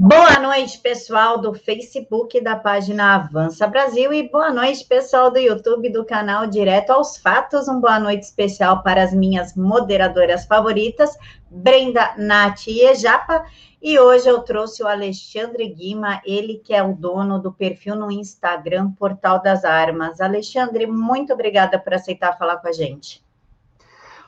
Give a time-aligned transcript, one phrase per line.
[0.00, 5.90] Boa noite, pessoal do Facebook da página Avança Brasil e boa noite, pessoal do YouTube
[5.90, 7.66] do canal Direto aos Fatos.
[7.66, 11.18] Um boa noite especial para as minhas moderadoras favoritas,
[11.50, 13.44] Brenda, Nath e Ejapa.
[13.82, 18.08] E hoje eu trouxe o Alexandre Guima, ele que é o dono do perfil no
[18.08, 20.20] Instagram Portal das Armas.
[20.20, 23.20] Alexandre, muito obrigada por aceitar falar com a gente.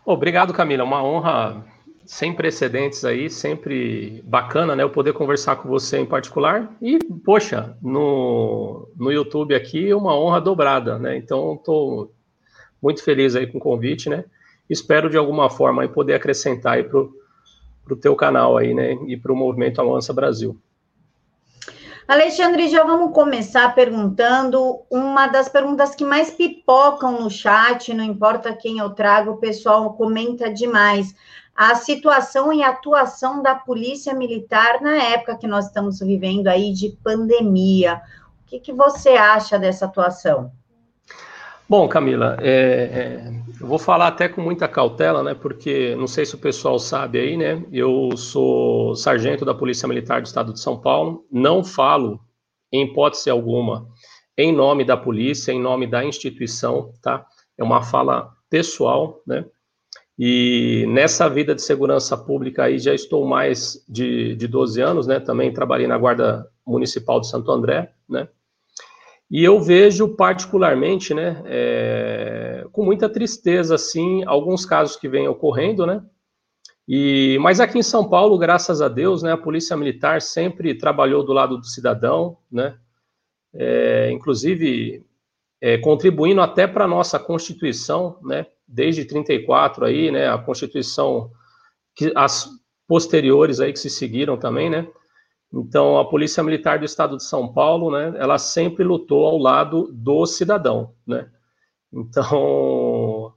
[0.05, 0.83] Obrigado, Camila.
[0.83, 1.65] Uma honra
[2.11, 4.83] sem precedentes aí, sempre bacana, né?
[4.83, 6.69] Eu poder conversar com você em particular.
[6.83, 11.17] E, poxa, no, no YouTube aqui, uma honra dobrada, né?
[11.17, 12.13] Então, estou
[12.83, 14.25] muito feliz aí com o convite, né?
[14.69, 18.99] Espero, de alguma forma, aí, poder acrescentar aí para o teu canal aí, né?
[19.07, 20.61] E para o Movimento Avança Brasil.
[22.09, 28.53] Alexandre, já vamos começar perguntando uma das perguntas que mais pipocam no chat, não importa
[28.53, 31.15] quem eu trago, o pessoal comenta demais
[31.55, 36.91] a situação e atuação da polícia militar na época que nós estamos vivendo aí de
[37.03, 38.01] pandemia.
[38.43, 40.53] O que, que você acha dessa atuação?
[41.69, 45.35] Bom, Camila, é, é, eu vou falar até com muita cautela, né?
[45.35, 47.63] Porque não sei se o pessoal sabe aí, né?
[47.73, 51.25] Eu sou sargento da Polícia Militar do Estado de São Paulo.
[51.31, 52.19] Não falo,
[52.73, 53.87] em hipótese alguma,
[54.37, 57.25] em nome da polícia, em nome da instituição, tá?
[57.57, 59.45] É uma fala pessoal, né?
[60.23, 65.19] E nessa vida de segurança pública aí já estou mais de, de 12 anos, né?
[65.19, 68.29] Também trabalhei na Guarda Municipal de Santo André, né?
[69.31, 75.87] E eu vejo particularmente, né, é, com muita tristeza, assim, alguns casos que vêm ocorrendo,
[75.87, 76.05] né?
[76.87, 81.25] E, mas aqui em São Paulo, graças a Deus, né, a Polícia Militar sempre trabalhou
[81.25, 82.77] do lado do cidadão, né?
[83.55, 85.03] É, inclusive
[85.61, 88.47] é, contribuindo até para a nossa Constituição, né?
[88.71, 91.31] desde 34 aí, né, a Constituição,
[91.95, 92.49] que, as
[92.87, 94.87] posteriores aí que se seguiram também, né,
[95.53, 99.91] então a Polícia Militar do Estado de São Paulo, né, ela sempre lutou ao lado
[99.93, 101.29] do cidadão, né,
[101.93, 103.33] então,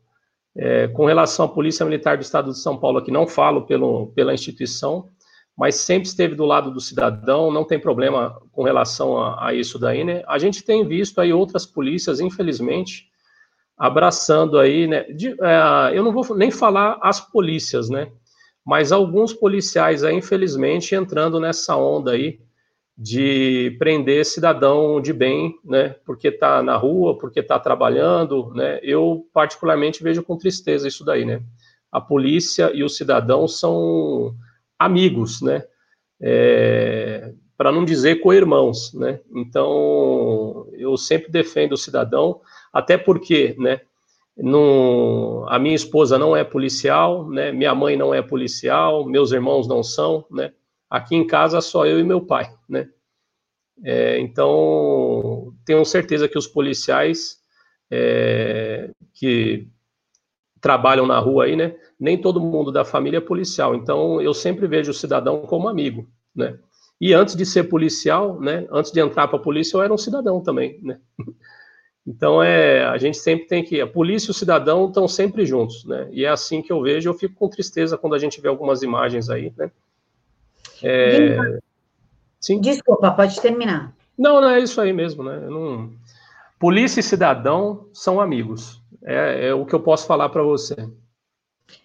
[0.56, 4.08] é, com relação à Polícia Militar do Estado de São Paulo, aqui não falo pelo,
[4.14, 5.10] pela instituição,
[5.58, 9.78] mas sempre esteve do lado do cidadão, não tem problema com relação a, a isso
[9.78, 10.24] daí, né?
[10.28, 13.08] A gente tem visto aí outras polícias, infelizmente,
[13.78, 15.04] abraçando aí, né?
[15.04, 18.12] De, é, eu não vou nem falar as polícias, né?
[18.66, 22.40] Mas alguns policiais aí, infelizmente, entrando nessa onda aí
[22.98, 25.96] de prender cidadão de bem, né?
[26.06, 28.80] Porque tá na rua, porque tá trabalhando, né?
[28.82, 31.42] Eu particularmente vejo com tristeza isso daí, né?
[31.92, 34.36] A polícia e o cidadão são
[34.86, 35.64] amigos, né?
[36.22, 39.20] É, para não dizer co-irmãos, né?
[39.36, 43.82] Então, eu sempre defendo o cidadão, até porque, né,
[44.36, 49.68] no, a minha esposa não é policial, né, minha mãe não é policial, meus irmãos
[49.68, 50.52] não são, né,
[50.90, 52.90] aqui em casa só eu e meu pai, né,
[53.84, 57.38] é, então, tenho certeza que os policiais
[57.92, 59.68] é, que
[60.64, 64.66] trabalham na rua aí, né, nem todo mundo da família é policial, então eu sempre
[64.66, 66.58] vejo o cidadão como amigo, né,
[67.00, 69.98] e antes de ser policial, né, antes de entrar para a polícia, eu era um
[69.98, 70.98] cidadão também, né,
[72.06, 73.80] Então, é, a gente sempre tem que.
[73.80, 76.10] A polícia e o cidadão estão sempre juntos, né?
[76.12, 77.10] E é assim que eu vejo.
[77.10, 79.72] Eu fico com tristeza quando a gente vê algumas imagens aí, né?
[80.82, 81.60] É...
[82.42, 82.60] Sim.
[82.60, 83.96] Desculpa, pode terminar.
[84.18, 85.40] Não, não é isso aí mesmo, né?
[85.48, 85.94] Não...
[86.60, 88.82] Polícia e cidadão são amigos.
[89.06, 90.76] É, é o que eu posso falar para você.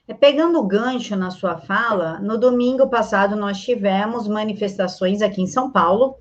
[0.06, 5.46] É, pegando o gancho na sua fala, no domingo passado nós tivemos manifestações aqui em
[5.46, 6.16] São Paulo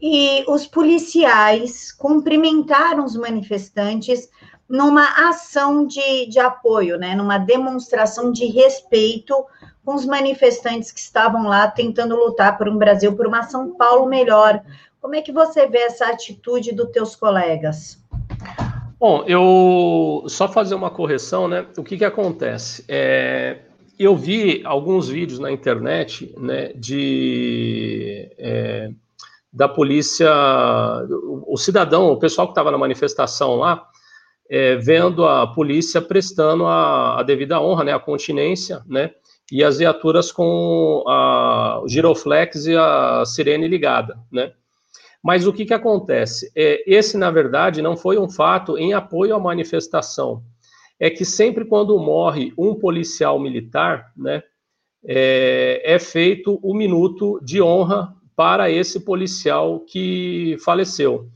[0.00, 4.28] e os policiais cumprimentaram os manifestantes
[4.68, 9.34] numa ação de, de apoio, né, numa demonstração de respeito
[9.84, 14.06] com os manifestantes que estavam lá tentando lutar por um Brasil, por uma São Paulo
[14.06, 14.62] melhor.
[15.00, 18.02] Como é que você vê essa atitude dos teus colegas?
[19.06, 21.66] Bom, eu só fazer uma correção, né?
[21.76, 22.86] O que que acontece?
[22.88, 23.58] É,
[23.98, 28.88] eu vi alguns vídeos na internet, né, de é,
[29.52, 30.32] da polícia,
[31.46, 33.86] o, cidadão, o pessoal que estava na manifestação lá,
[34.48, 39.10] é, vendo a polícia prestando a, a, devida honra, né, a continência, né,
[39.52, 44.54] e as viaturas com a, o giroflex e a sirene ligada, né.
[45.24, 46.52] Mas o que, que acontece?
[46.54, 50.42] É, esse, na verdade, não foi um fato em apoio à manifestação.
[51.00, 54.42] É que sempre quando morre um policial militar, né,
[55.02, 61.30] é, é feito o minuto de honra para esse policial que faleceu.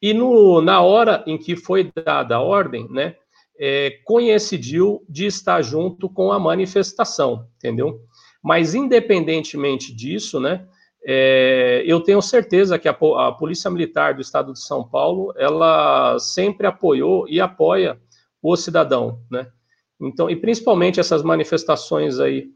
[0.00, 3.16] E no, na hora em que foi dada a ordem, né,
[3.58, 8.00] é, coincidiu de estar junto com a manifestação, entendeu?
[8.40, 10.64] Mas independentemente disso, né,
[11.04, 16.18] é, eu tenho certeza que a, a, Polícia Militar do Estado de São Paulo, ela
[16.18, 17.98] sempre apoiou e apoia
[18.40, 19.48] o cidadão, né?
[20.00, 22.48] Então, e principalmente essas manifestações aí,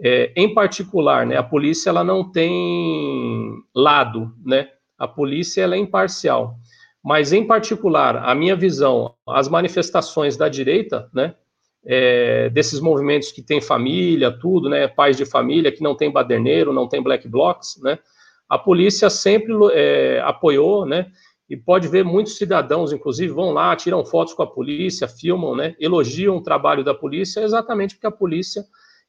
[0.00, 1.36] é, em particular, né?
[1.36, 4.68] A polícia, ela não tem lado, né?
[4.98, 6.56] A polícia, ela é imparcial.
[7.04, 11.34] Mas, em particular, a minha visão, as manifestações da direita, né?
[11.84, 16.72] É, desses movimentos que tem família, tudo, né, pais de família, que não tem baderneiro,
[16.72, 17.98] não tem black blocs, né,
[18.48, 21.10] a polícia sempre é, apoiou, né,
[21.50, 25.74] e pode ver muitos cidadãos, inclusive, vão lá, tiram fotos com a polícia, filmam, né,
[25.80, 28.64] elogiam o trabalho da polícia, exatamente porque a polícia,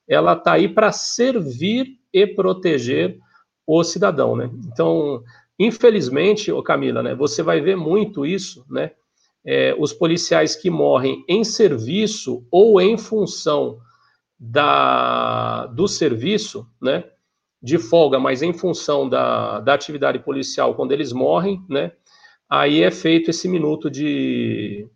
[0.08, 3.20] ela está aí para servir e proteger
[3.68, 5.22] o cidadão, né, então,
[5.60, 8.94] infelizmente, ô Camila, né, você vai ver muito isso, né,
[9.46, 13.80] é, os policiais que morrem em serviço ou em função
[14.40, 17.04] da, do serviço, né,
[17.62, 21.92] de folga, mas em função da, da atividade policial, quando eles morrem, né,
[22.50, 24.88] aí é feito esse minuto de,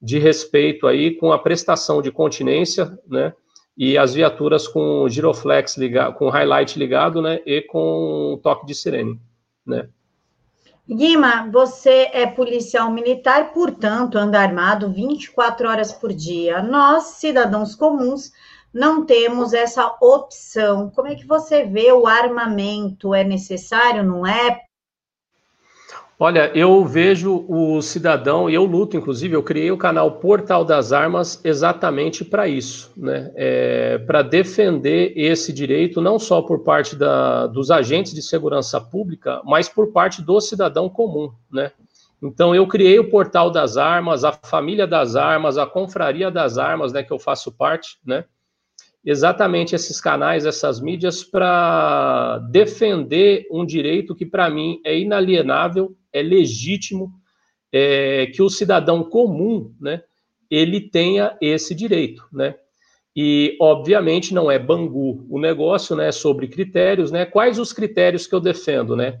[0.00, 3.32] de respeito aí com a prestação de continência, né,
[3.76, 9.18] e as viaturas com giroflex ligado, com highlight ligado, né, e com toque de sirene,
[9.64, 9.88] né.
[10.92, 16.60] Guima, você é policial militar, portanto, anda armado 24 horas por dia.
[16.64, 18.32] Nós, cidadãos comuns,
[18.74, 20.90] não temos essa opção.
[20.90, 23.14] Como é que você vê o armamento?
[23.14, 24.62] É necessário, não é?
[26.22, 30.92] Olha, eu vejo o cidadão, e eu luto, inclusive, eu criei o canal Portal das
[30.92, 33.32] Armas exatamente para isso, né?
[33.34, 39.40] É, para defender esse direito, não só por parte da, dos agentes de segurança pública,
[39.46, 41.72] mas por parte do cidadão comum, né?
[42.22, 46.92] Então, eu criei o Portal das Armas, a Família das Armas, a Confraria das Armas,
[46.92, 48.26] né, que eu faço parte, né?
[49.02, 56.22] Exatamente esses canais, essas mídias, para defender um direito que, para mim, é inalienável é
[56.22, 57.12] legítimo
[57.72, 60.02] é, que o cidadão comum, né,
[60.50, 62.56] ele tenha esse direito, né?
[63.14, 67.24] E, obviamente, não é bangu o negócio, né, sobre critérios, né?
[67.24, 69.20] Quais os critérios que eu defendo, né?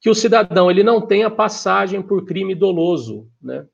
[0.00, 3.66] Que o cidadão, ele não tenha passagem por crime doloso, né?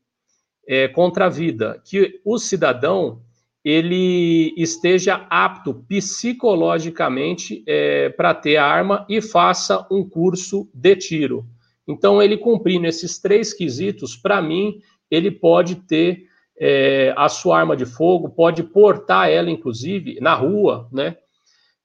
[0.67, 1.81] É, contra a vida.
[1.85, 3.23] Que o cidadão,
[3.65, 11.47] ele esteja apto psicologicamente é, para ter arma e faça um curso de tiro.
[11.87, 16.27] Então, ele cumprindo esses três quesitos, para mim, ele pode ter
[16.59, 21.17] é, a sua arma de fogo, pode portar ela, inclusive, na rua, né?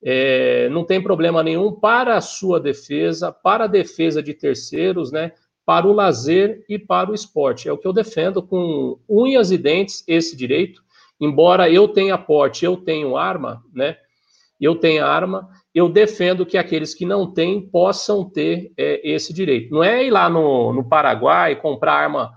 [0.02, 5.32] É, não tem problema nenhum para a sua defesa, para a defesa de terceiros, né?
[5.66, 7.68] Para o lazer e para o esporte.
[7.68, 10.82] É o que eu defendo com unhas e dentes esse direito.
[11.20, 13.96] Embora eu tenha porte, eu tenho arma, né?
[14.58, 19.72] Eu tenho arma, eu defendo que aqueles que não têm possam ter é, esse direito.
[19.72, 22.32] Não é ir lá no, no Paraguai, comprar arma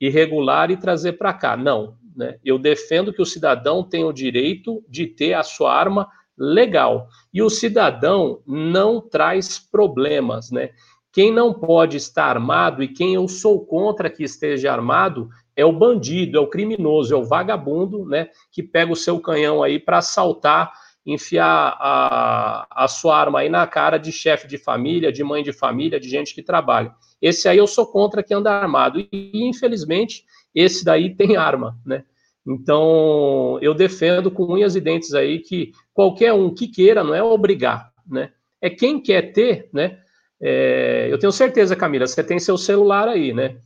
[0.00, 1.56] irregular e trazer para cá.
[1.56, 1.96] Não.
[2.14, 2.38] Né?
[2.44, 7.08] Eu defendo que o cidadão tem o direito de ter a sua arma legal.
[7.32, 10.50] E o cidadão não traz problemas.
[10.50, 10.70] Né?
[11.12, 15.72] Quem não pode estar armado e quem eu sou contra que esteja armado é o
[15.72, 19.96] bandido, é o criminoso, é o vagabundo, né, que pega o seu canhão aí para
[19.96, 20.70] assaltar
[21.06, 25.52] enfiar a, a sua arma aí na cara de chefe de família, de mãe de
[25.52, 26.92] família, de gente que trabalha.
[27.22, 28.98] Esse aí eu sou contra que anda armado.
[29.00, 32.04] E, infelizmente, esse daí tem arma, né?
[32.46, 37.22] Então, eu defendo com unhas e dentes aí que qualquer um que queira, não é
[37.22, 38.32] obrigar, né?
[38.60, 39.98] É quem quer ter, né?
[40.40, 43.56] É, eu tenho certeza, Camila, você tem seu celular aí, né?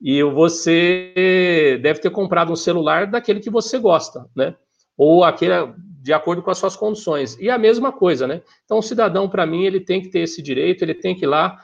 [0.00, 4.54] E você deve ter comprado um celular daquele que você gosta, né?
[4.96, 5.54] Ou aquele,
[6.06, 7.36] de acordo com as suas condições.
[7.40, 8.40] E a mesma coisa, né?
[8.64, 11.26] Então, o cidadão, para mim, ele tem que ter esse direito, ele tem que ir
[11.26, 11.58] lá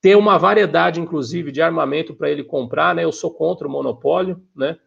[0.00, 3.02] ter uma variedade, inclusive, de armamento para ele comprar, né?
[3.02, 4.78] Eu sou contra o monopólio, né?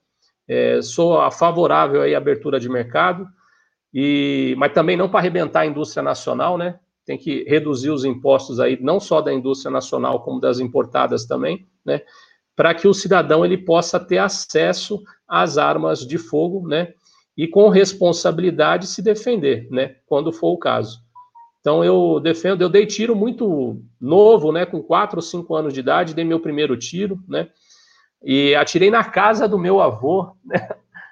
[0.48, 3.28] É, sou a favorável aí à abertura de mercado,
[3.94, 6.80] e, mas também não para arrebentar a indústria nacional, né?
[7.06, 11.68] Tem que reduzir os impostos aí, não só da indústria nacional, como das importadas também,
[11.86, 12.04] né?
[12.56, 16.94] Para que o cidadão ele possa ter acesso às armas de fogo, né?
[17.38, 21.02] E com responsabilidade se defender, né, quando for o caso.
[21.60, 25.80] Então eu defendo, eu dei tiro muito novo, né, com 4 ou 5 anos de
[25.80, 27.50] idade, dei meu primeiro tiro, né,
[28.24, 30.70] e atirei na casa do meu avô, né,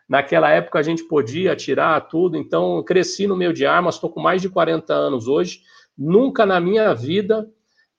[0.07, 4.21] naquela época a gente podia atirar tudo, então cresci no meio de armas, estou com
[4.21, 5.61] mais de 40 anos hoje,
[5.97, 7.49] nunca na minha vida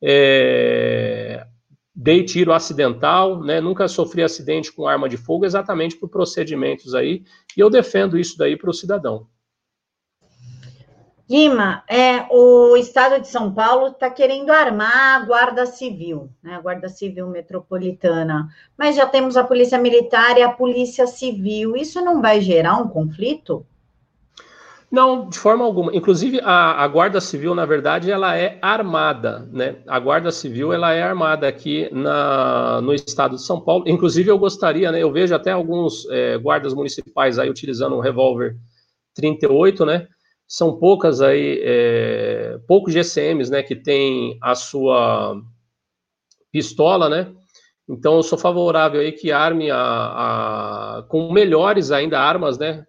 [0.03, 1.47] é,
[1.95, 3.61] dei tiro acidental, né?
[3.61, 7.23] Nunca sofri acidente com arma de fogo, exatamente por procedimentos aí,
[7.57, 9.27] e eu defendo isso daí para o cidadão.
[11.29, 16.61] Guima, é, o Estado de São Paulo está querendo armar a Guarda Civil, né, a
[16.61, 21.75] Guarda Civil Metropolitana, mas já temos a Polícia Militar e a Polícia Civil.
[21.75, 23.67] Isso não vai gerar um conflito?
[24.93, 25.97] Não, de forma alguma.
[25.97, 29.83] Inclusive, a, a, Guarda Civil, na verdade, ela é armada, né?
[29.87, 33.85] A Guarda Civil, ela é armada aqui na, no estado de São Paulo.
[33.89, 35.03] Inclusive, eu gostaria, né?
[35.03, 38.55] Eu vejo até alguns é, guardas municipais aí utilizando um revólver
[39.15, 40.07] 38, né?
[40.47, 43.63] São poucas aí, é, poucos GCMs, né?
[43.63, 45.41] Que tem a sua
[46.53, 47.33] pistola, né?
[47.89, 52.85] Então, eu sou favorável aí que arme a, a com melhores ainda armas, né?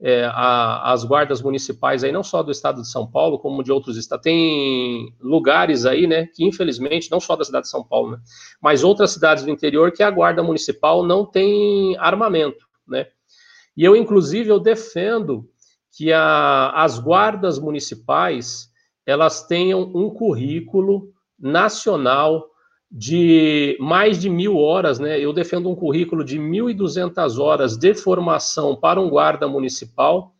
[0.00, 3.72] É, a, as guardas municipais aí, não só do estado de São Paulo, como de
[3.72, 4.24] outros estados.
[4.24, 8.18] Tem lugares aí, né, que infelizmente, não só da cidade de São Paulo, né,
[8.60, 13.06] mas outras cidades do interior que a guarda municipal não tem armamento, né.
[13.76, 15.48] E eu, inclusive, eu defendo
[15.96, 18.70] que a, as guardas municipais,
[19.06, 22.50] elas tenham um currículo nacional
[22.96, 25.18] de mais de mil horas, né?
[25.18, 30.32] Eu defendo um currículo de 1.200 horas de formação para um guarda municipal,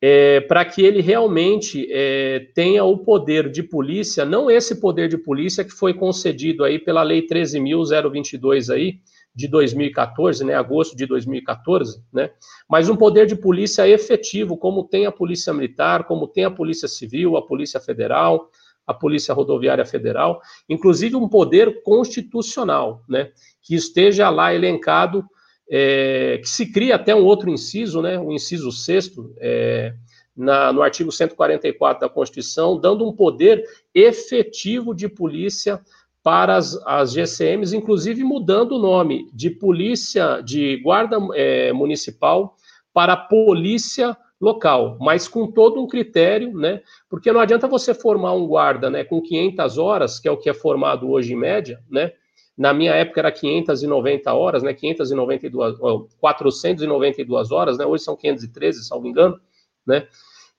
[0.00, 5.18] é, para que ele realmente é, tenha o poder de polícia, não esse poder de
[5.18, 9.00] polícia que foi concedido aí pela Lei 13.022 aí,
[9.34, 12.30] de 2014, né, agosto de 2014, né,
[12.68, 16.86] mas um poder de polícia efetivo, como tem a Polícia Militar, como tem a Polícia
[16.86, 18.50] Civil, a Polícia Federal,
[18.86, 23.30] a Polícia Rodoviária Federal, inclusive um poder constitucional, né,
[23.62, 25.24] que esteja lá elencado,
[25.70, 29.94] é, que se cria até um outro inciso, né, o inciso sexto, é,
[30.36, 33.62] na, no artigo 144 da Constituição, dando um poder
[33.94, 35.80] efetivo de polícia
[36.22, 42.56] para as, as GCMs, inclusive mudando o nome de polícia, de guarda é, municipal
[42.92, 46.82] para polícia local, mas com todo um critério, né?
[47.08, 50.50] Porque não adianta você formar um guarda, né, com 500 horas, que é o que
[50.50, 52.12] é formado hoje em média, né?
[52.58, 54.74] Na minha época era 590 horas, né?
[54.74, 55.78] 592,
[56.18, 57.86] 492 horas, né?
[57.86, 59.40] Hoje são 513, salvo engano,
[59.86, 60.08] né?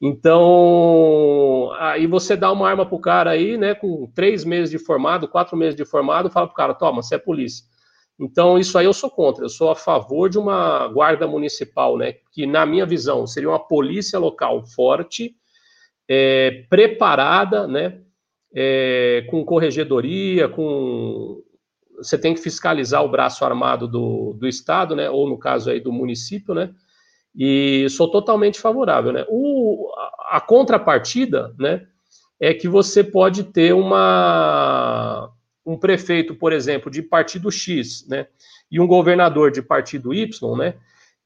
[0.01, 3.75] Então, aí você dá uma arma pro cara aí, né?
[3.75, 7.19] Com três meses de formado, quatro meses de formado, fala pro cara, toma, você é
[7.19, 7.65] polícia.
[8.19, 9.43] Então, isso aí eu sou contra.
[9.43, 12.13] Eu sou a favor de uma guarda municipal, né?
[12.31, 15.35] Que, na minha visão, seria uma polícia local forte,
[16.07, 18.01] é, preparada, né?
[18.55, 21.41] É, com corregedoria, com.
[21.97, 25.09] Você tem que fiscalizar o braço armado do, do Estado, né?
[25.09, 26.73] Ou, no caso aí, do município, né?
[27.35, 29.25] E sou totalmente favorável, né?
[29.27, 31.87] O, a, a contrapartida, né?
[32.39, 35.32] É que você pode ter uma
[35.65, 38.27] um prefeito, por exemplo, de partido X, né,
[38.69, 40.75] e um governador de partido Y, né,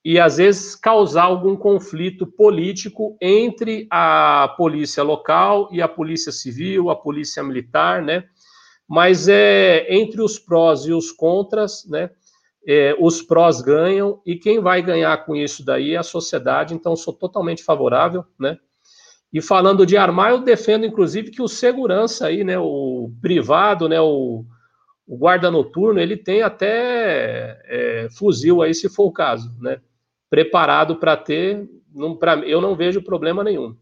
[0.06, 6.90] e às vezes causar algum conflito político entre a polícia local e a polícia civil,
[6.90, 8.24] a polícia militar, né,
[8.88, 12.10] mas é entre os prós e os contras, né,
[12.66, 16.96] é, os prós ganham e quem vai ganhar com isso daí é a sociedade, então
[16.96, 18.58] sou totalmente favorável, né,
[19.38, 24.02] e falando de armar, eu defendo, inclusive, que o segurança aí, né, o privado, né,
[24.02, 24.44] o,
[25.06, 29.80] o guarda noturno, ele tem até é, fuzil aí, se for o caso, né,
[30.28, 33.76] preparado para ter, não, pra, eu não vejo problema nenhum.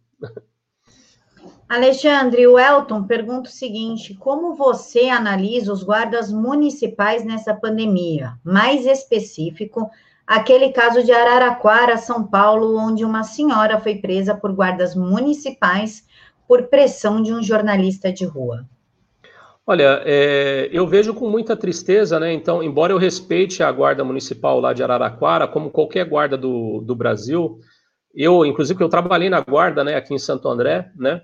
[1.69, 8.33] Alexandre, o Elton pergunta o seguinte: como você analisa os guardas municipais nessa pandemia?
[8.43, 9.89] Mais específico,
[10.25, 16.05] aquele caso de Araraquara, São Paulo, onde uma senhora foi presa por guardas municipais
[16.48, 18.65] por pressão de um jornalista de rua.
[19.67, 22.32] Olha, é, eu vejo com muita tristeza, né?
[22.32, 26.96] Então, embora eu respeite a guarda municipal lá de Araraquara, como qualquer guarda do, do
[26.96, 27.60] Brasil,
[28.13, 31.22] eu, inclusive, eu trabalhei na guarda, né, aqui em Santo André, né?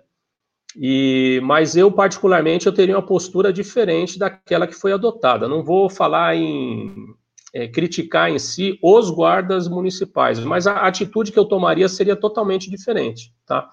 [0.75, 5.47] E, mas eu particularmente eu teria uma postura diferente daquela que foi adotada.
[5.47, 7.13] Não vou falar em
[7.53, 12.69] é, criticar em si os guardas municipais, mas a atitude que eu tomaria seria totalmente
[12.69, 13.69] diferente, tá?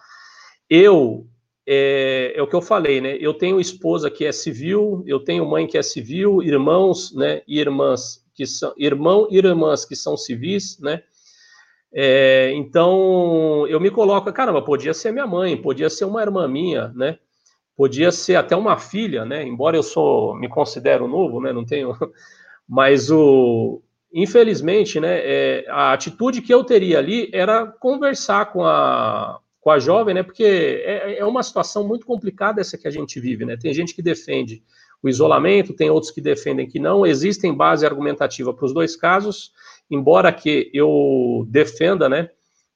[0.68, 1.26] Eu,
[1.66, 3.16] é, é, o que eu falei, né?
[3.20, 7.58] Eu tenho esposa que é civil, eu tenho mãe que é civil, irmãos, né, e
[7.58, 11.02] irmãs que são, irmão e irmãs que são civis, né?
[11.92, 16.88] É, então, eu me coloco, caramba, podia ser minha mãe, podia ser uma irmã minha,
[16.88, 17.18] né?
[17.74, 19.44] Podia ser até uma filha, né?
[19.46, 21.52] Embora eu sou, me considero novo, né?
[21.52, 21.96] Não tenho
[22.68, 23.80] mas o,
[24.12, 29.78] infelizmente, né, é, a atitude que eu teria ali era conversar com a, com a
[29.78, 30.44] jovem, né, porque
[30.84, 34.02] é, é uma situação muito complicada essa que a gente vive, né, tem gente que
[34.02, 34.62] defende
[35.02, 39.52] o isolamento, tem outros que defendem que não, existem base argumentativa para os dois casos,
[39.90, 42.28] embora que eu defenda, né,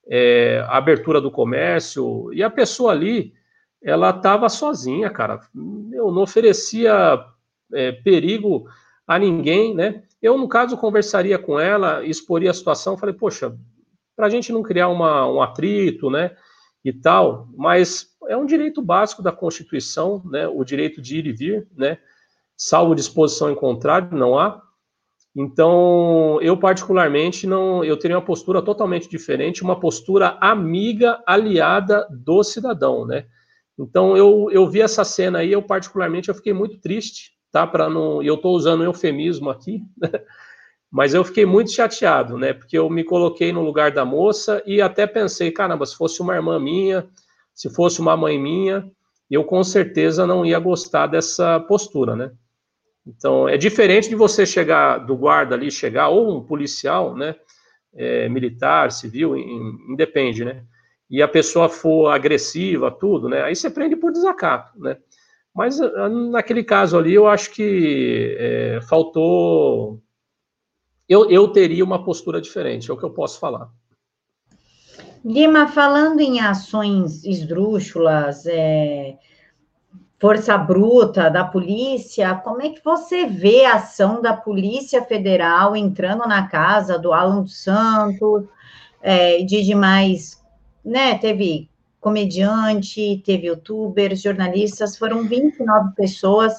[0.09, 3.35] é, a abertura do comércio, e a pessoa ali,
[3.83, 5.41] ela estava sozinha, cara.
[5.93, 7.25] Eu não oferecia
[7.73, 8.67] é, perigo
[9.07, 10.03] a ninguém, né?
[10.21, 13.57] Eu, no caso, conversaria com ela, exporia a situação, falei, poxa,
[14.15, 16.37] para a gente não criar uma, um atrito, né,
[16.85, 21.33] e tal, mas é um direito básico da Constituição, né, o direito de ir e
[21.33, 21.99] vir, né,
[22.57, 24.63] salvo disposição em contrário, não há.
[25.35, 32.45] Então, eu particularmente não, eu teria uma postura totalmente diferente, uma postura amiga, aliada do
[32.45, 33.27] cidadão, né?
[33.79, 37.67] Então, eu, eu vi essa cena aí, eu particularmente eu fiquei muito triste, tá?
[37.67, 40.09] Para não, eu estou usando um eufemismo aqui, né?
[40.91, 42.53] mas eu fiquei muito chateado, né?
[42.53, 46.35] Porque eu me coloquei no lugar da moça e até pensei, caramba, se fosse uma
[46.35, 47.07] irmã minha,
[47.55, 48.91] se fosse uma mãe minha,
[49.31, 52.33] eu com certeza não ia gostar dessa postura, né?
[53.07, 57.35] Então, é diferente de você chegar, do guarda ali, chegar, ou um policial, né?
[57.95, 60.63] É, militar, civil, independe, né?
[61.11, 63.43] E a pessoa for agressiva, tudo, né?
[63.43, 64.97] Aí você prende por desacato, né?
[65.55, 70.01] Mas ah, naquele caso ali, eu acho que é, faltou.
[71.09, 73.71] Eu, eu teria uma postura diferente, é o que eu posso falar.
[75.25, 79.17] Lima, falando em ações esdrúxulas, é,
[80.19, 86.27] força bruta da polícia, como é que você vê a ação da Polícia Federal entrando
[86.27, 88.45] na casa do Alan dos Santos,
[89.01, 90.41] é, de demais,
[90.85, 91.19] né?
[91.19, 91.69] Teve
[92.03, 96.53] comediante, teve youtubers, jornalistas, foram 29 pessoas.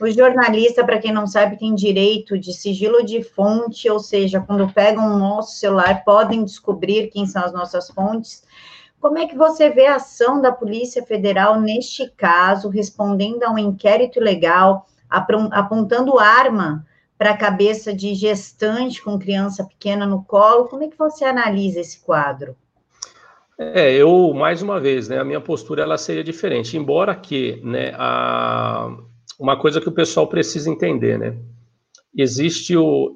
[0.00, 4.72] O jornalista, para quem não sabe, tem direito de sigilo de fonte, ou seja, quando
[4.72, 8.42] pegam o nosso celular, podem descobrir quem são as nossas fontes.
[9.00, 13.58] Como é que você vê a ação da Polícia Federal neste caso, respondendo a um
[13.58, 16.84] inquérito ilegal, apontando arma
[17.16, 20.66] para a cabeça de gestante com criança pequena no colo?
[20.66, 22.56] Como é que você analisa esse quadro?
[23.74, 27.92] É, eu, mais uma vez, né, a minha postura ela seria diferente, embora que, né,
[27.96, 28.90] a,
[29.38, 31.36] uma coisa que o pessoal precisa entender, né,
[32.16, 33.12] existe o,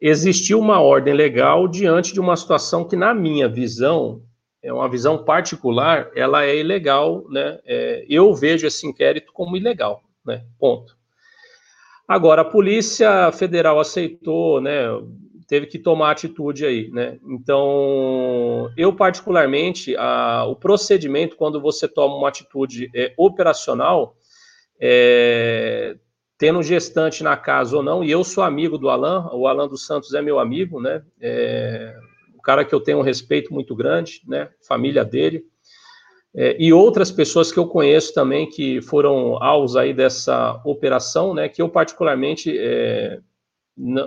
[0.00, 4.22] existiu uma ordem legal diante de uma situação que, na minha visão,
[4.62, 10.02] é uma visão particular, ela é ilegal, né, é, eu vejo esse inquérito como ilegal,
[10.24, 10.96] né, ponto.
[12.08, 14.86] Agora, a Polícia Federal aceitou, né,
[15.52, 17.18] teve que tomar atitude aí, né?
[17.28, 24.16] Então, eu particularmente, a, o procedimento quando você toma uma atitude é, operacional,
[24.80, 25.94] é,
[26.38, 29.84] tendo gestante na casa ou não, e eu sou amigo do Alan, o Alan dos
[29.84, 31.02] Santos é meu amigo, né?
[31.20, 31.98] É,
[32.34, 34.48] o cara que eu tenho um respeito muito grande, né?
[34.66, 35.44] Família dele.
[36.34, 41.46] É, e outras pessoas que eu conheço também que foram alvos aí dessa operação, né?
[41.46, 43.20] Que eu particularmente é,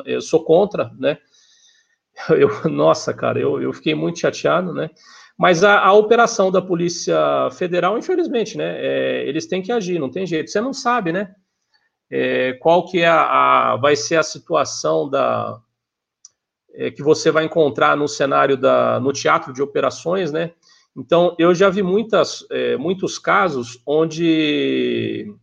[0.07, 1.19] eu sou contra, né?
[2.29, 4.89] Eu, nossa, cara, eu, eu fiquei muito chateado, né?
[5.37, 7.17] Mas a, a operação da Polícia
[7.51, 8.77] Federal, infelizmente, né?
[8.77, 10.49] É, eles têm que agir, não tem jeito.
[10.49, 11.35] Você não sabe, né?
[12.09, 15.59] É, qual que é a, a, vai ser a situação da
[16.73, 20.51] é, que você vai encontrar no cenário da no teatro de operações, né?
[20.95, 25.33] Então eu já vi muitas é, muitos casos onde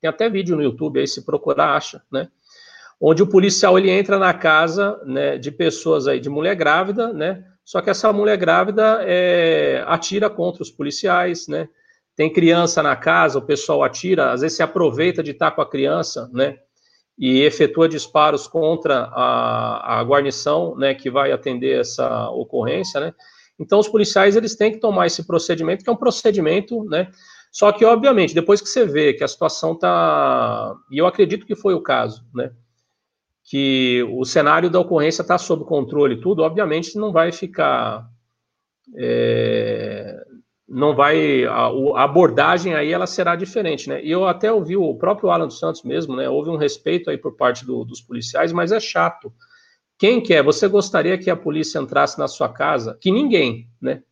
[0.00, 2.28] tem até vídeo no YouTube aí se procurar acha, né?
[3.06, 7.44] Onde o policial ele entra na casa né, de pessoas aí, de mulher grávida, né?
[7.62, 11.68] Só que essa mulher grávida é, atira contra os policiais, né?
[12.16, 15.68] Tem criança na casa, o pessoal atira, às vezes se aproveita de estar com a
[15.68, 16.56] criança, né?
[17.18, 20.94] E efetua disparos contra a, a guarnição, né?
[20.94, 23.12] Que vai atender essa ocorrência, né?
[23.60, 27.10] Então os policiais eles têm que tomar esse procedimento, que é um procedimento, né?
[27.52, 31.54] Só que obviamente depois que você vê que a situação tá, e eu acredito que
[31.54, 32.50] foi o caso, né?
[33.44, 38.08] Que o cenário da ocorrência está sob controle tudo, obviamente não vai ficar.
[38.96, 40.24] É,
[40.66, 41.44] não vai.
[41.44, 44.02] A, a, abordagem aí ela será diferente, né?
[44.02, 46.28] E eu até ouvi o próprio Alan dos Santos mesmo, né?
[46.28, 49.32] Houve um respeito aí por parte do, dos policiais, mas é chato.
[49.98, 50.42] Quem quer?
[50.42, 52.96] Você gostaria que a polícia entrasse na sua casa?
[53.00, 54.02] Que ninguém, né?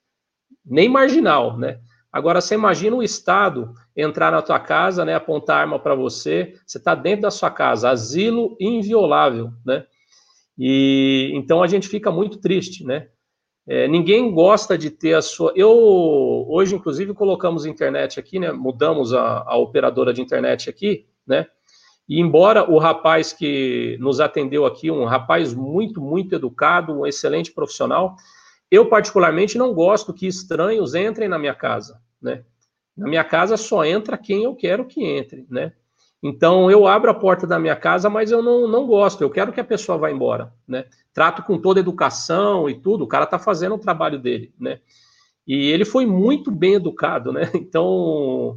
[0.64, 1.80] Nem marginal, né?
[2.12, 6.76] Agora, você imagina o Estado entrar na tua casa, né, apontar arma para você, você
[6.76, 9.86] está dentro da sua casa, asilo inviolável, né?
[10.58, 13.08] E então a gente fica muito triste, né?
[13.66, 15.52] É, ninguém gosta de ter a sua.
[15.56, 15.70] Eu
[16.48, 18.52] hoje, inclusive, colocamos internet aqui, né?
[18.52, 21.46] Mudamos a, a operadora de internet aqui, né?
[22.08, 27.52] E embora o rapaz que nos atendeu aqui, um rapaz muito, muito educado, um excelente
[27.52, 28.16] profissional,
[28.72, 32.42] eu, particularmente, não gosto que estranhos entrem na minha casa, né?
[32.96, 35.72] Na minha casa só entra quem eu quero que entre, né?
[36.22, 39.52] Então, eu abro a porta da minha casa, mas eu não, não gosto, eu quero
[39.52, 40.86] que a pessoa vá embora, né?
[41.12, 44.80] Trato com toda educação e tudo, o cara está fazendo o trabalho dele, né?
[45.46, 47.50] E ele foi muito bem educado, né?
[47.54, 48.56] Então,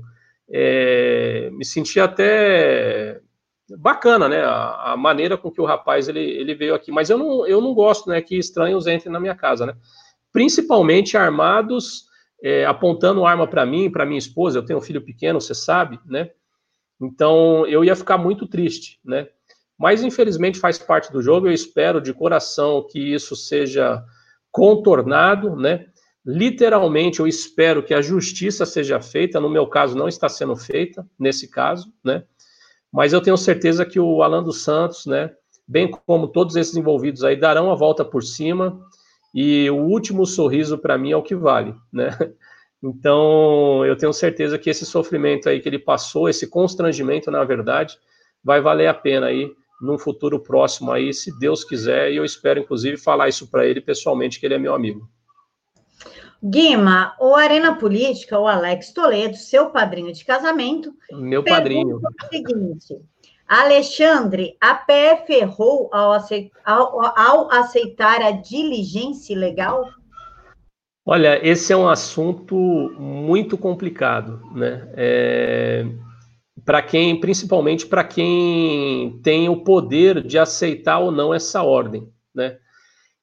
[0.50, 3.20] é, me senti até
[3.78, 4.46] bacana, né?
[4.46, 6.90] A, a, maneira com que o rapaz ele, ele veio aqui.
[6.90, 8.22] Mas eu não, eu não gosto, né?
[8.22, 9.76] Que estranhos entrem na minha casa, né?
[10.36, 12.08] Principalmente armados,
[12.44, 14.60] é, apontando arma para mim, para minha esposa.
[14.60, 16.30] Eu tenho um filho pequeno, você sabe, né?
[17.02, 19.30] Então, eu ia ficar muito triste, né?
[19.80, 21.48] Mas, infelizmente, faz parte do jogo.
[21.48, 24.04] Eu espero de coração que isso seja
[24.52, 25.86] contornado, né?
[26.26, 29.40] Literalmente, eu espero que a justiça seja feita.
[29.40, 32.26] No meu caso, não está sendo feita, nesse caso, né?
[32.92, 35.32] Mas eu tenho certeza que o Alan dos Santos, né?
[35.66, 38.78] Bem como todos esses envolvidos aí, darão a volta por cima.
[39.36, 42.10] E o último sorriso, para mim, é o que vale, né?
[42.84, 47.98] Então, eu tenho certeza que esse sofrimento aí que ele passou, esse constrangimento, na verdade,
[48.44, 52.60] vai valer a pena aí num futuro próximo aí, se Deus quiser, e eu espero,
[52.60, 55.10] inclusive, falar isso para ele pessoalmente, que ele é meu amigo.
[56.44, 60.94] Guima, o Arena Política, o Alex Toledo, seu padrinho de casamento.
[61.12, 61.98] Meu padrinho.
[61.98, 63.02] O seguinte:
[63.48, 69.88] Alexandre, a PF errou ao aceitar, ao, ao aceitar a diligência legal?
[71.06, 72.56] Olha, esse é um assunto
[72.98, 74.92] muito complicado, né?
[74.96, 75.86] É,
[76.66, 82.58] para quem, principalmente para quem tem o poder de aceitar ou não essa ordem, né?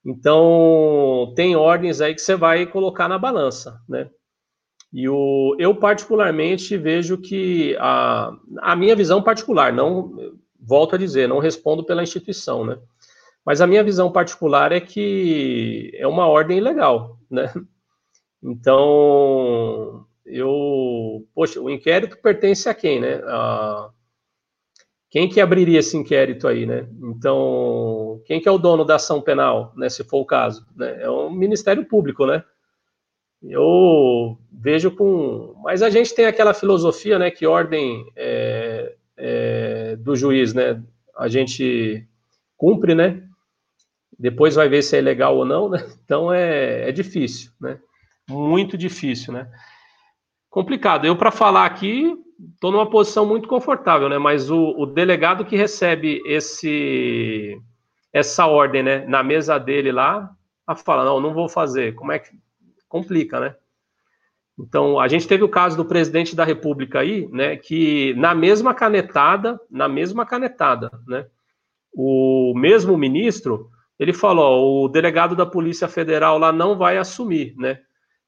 [0.05, 4.09] Então, tem ordens aí que você vai colocar na balança, né?
[4.93, 10.13] E o, eu, particularmente, vejo que a, a minha visão particular, não,
[10.61, 12.79] volto a dizer, não respondo pela instituição, né?
[13.45, 17.53] Mas a minha visão particular é que é uma ordem legal, né?
[18.45, 23.23] Então, eu, poxa, o inquérito pertence a quem, né?
[23.25, 23.91] A,
[25.09, 26.89] quem que abriria esse inquérito aí, né?
[27.03, 30.67] Então, quem que é o dono da ação penal, né, se for o caso?
[30.75, 31.03] Né?
[31.03, 32.43] É o Ministério Público, né?
[33.43, 35.55] Eu vejo com...
[35.63, 40.83] Mas a gente tem aquela filosofia, né, que ordem é, é, do juiz, né?
[41.17, 42.07] A gente
[42.57, 43.23] cumpre, né?
[44.19, 45.85] Depois vai ver se é legal ou não, né?
[46.05, 47.79] Então é, é difícil, né?
[48.29, 49.51] Muito difícil, né?
[50.49, 51.07] Complicado.
[51.07, 52.15] Eu, para falar aqui,
[52.55, 54.19] estou numa posição muito confortável, né?
[54.19, 57.61] Mas o, o, delegado que recebe esse
[58.13, 60.31] essa ordem, né, na mesa dele lá,
[60.67, 61.95] a fala, não, não vou fazer.
[61.95, 62.31] Como é que
[62.93, 63.57] complica, né?
[64.59, 68.75] Então, a gente teve o caso do presidente da República aí, né, que na mesma
[68.75, 71.27] canetada, na mesma canetada, né,
[71.95, 77.81] o mesmo ministro, ele falou, o delegado da Polícia Federal lá não vai assumir, né?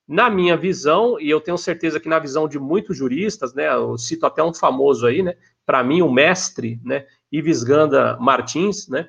[0.09, 3.99] Na minha visão, e eu tenho certeza que na visão de muitos juristas, né, eu
[3.99, 5.35] cito até um famoso aí, né,
[5.67, 9.09] para mim o mestre, né, Ives Ganda Martins, né,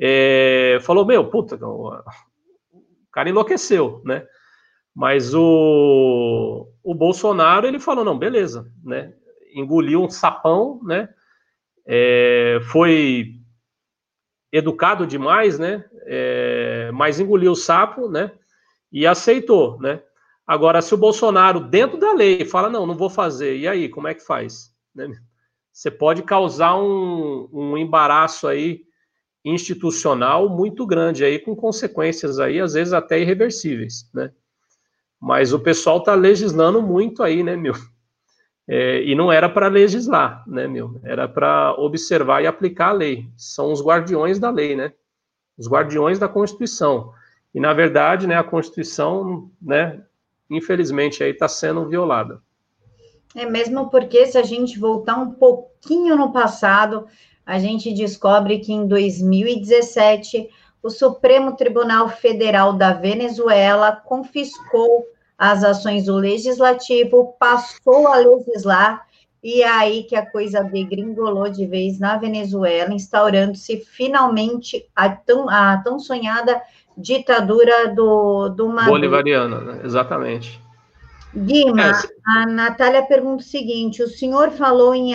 [0.00, 2.02] é, falou, meu, puta, o
[3.12, 4.26] cara enlouqueceu, né,
[4.94, 9.14] mas o, o Bolsonaro, ele falou, não, beleza, né,
[9.54, 11.08] engoliu um sapão, né,
[11.86, 13.40] é, foi
[14.50, 18.32] educado demais, né, é, mas engoliu o sapo, né,
[18.92, 20.02] e aceitou, né,
[20.46, 24.08] Agora, se o Bolsonaro, dentro da lei, fala, não, não vou fazer, e aí, como
[24.08, 24.70] é que faz?
[24.94, 25.10] Né?
[25.72, 28.82] Você pode causar um, um embaraço aí
[29.44, 34.30] institucional muito grande aí, com consequências aí, às vezes até irreversíveis, né?
[35.22, 37.74] Mas o pessoal está legislando muito aí, né, meu?
[38.66, 41.00] É, e não era para legislar, né, meu?
[41.04, 43.28] Era para observar e aplicar a lei.
[43.36, 44.92] São os guardiões da lei, né?
[45.56, 47.12] Os guardiões da Constituição.
[47.54, 50.02] E, na verdade, né, a Constituição, né,
[50.50, 52.42] infelizmente, aí está sendo violada.
[53.36, 57.06] É mesmo porque se a gente voltar um pouquinho no passado,
[57.46, 60.50] a gente descobre que em 2017
[60.82, 65.11] o Supremo Tribunal Federal da Venezuela confiscou
[65.42, 69.04] as ações do legislativo, passou a legislar
[69.42, 75.50] e é aí que a coisa degringolou de vez na Venezuela, instaurando-se finalmente a tão,
[75.50, 76.62] a tão sonhada
[76.96, 78.92] ditadura do, do Maduro.
[78.92, 79.80] Bolivariana, né?
[79.82, 80.62] exatamente.
[81.34, 81.92] Guima, é,
[82.24, 85.12] a Natália pergunta o seguinte: o senhor falou em,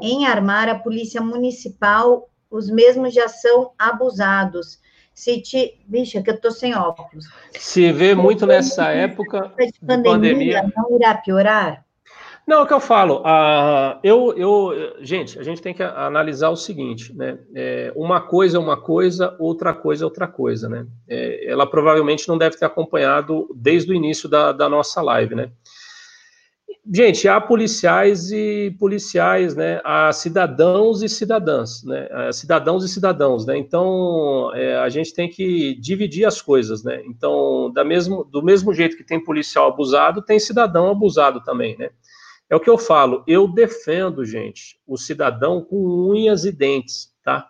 [0.00, 4.78] em armar a polícia municipal, os mesmos já são abusados.
[5.20, 5.78] Se te.
[5.86, 7.26] Vixe, é que eu estou sem óculos.
[7.52, 11.84] Se vê muito nessa época de pandemia, pandemia, não irá piorar?
[12.46, 13.20] Não, é o que eu falo.
[13.20, 17.38] Uh, eu, eu, gente, a gente tem que analisar o seguinte, né?
[17.54, 20.86] É, uma coisa é uma coisa, outra coisa é outra coisa, né?
[21.06, 25.50] É, ela provavelmente não deve ter acompanhado desde o início da, da nossa live, né?
[26.92, 29.80] Gente, há policiais e policiais, né?
[29.84, 32.08] Há cidadãos e cidadãs, né?
[32.10, 33.56] Há cidadãos e cidadãos, né?
[33.56, 37.00] Então, é, a gente tem que dividir as coisas, né?
[37.06, 41.90] Então, da mesmo, do mesmo jeito que tem policial abusado, tem cidadão abusado também, né?
[42.50, 47.46] É o que eu falo, eu defendo, gente, o cidadão com unhas e dentes, tá?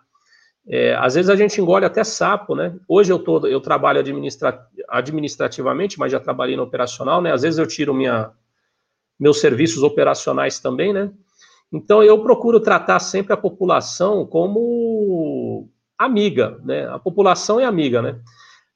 [0.67, 2.75] É, às vezes a gente engole até sapo, né?
[2.87, 7.33] Hoje eu, tô, eu trabalho administra, administrativamente, mas já trabalhei no operacional, né?
[7.33, 8.31] Às vezes eu tiro minha,
[9.21, 11.11] meus serviços operacionais também, né?
[11.71, 16.87] Então eu procuro tratar sempre a população como amiga, né?
[16.87, 18.19] A população é amiga, né?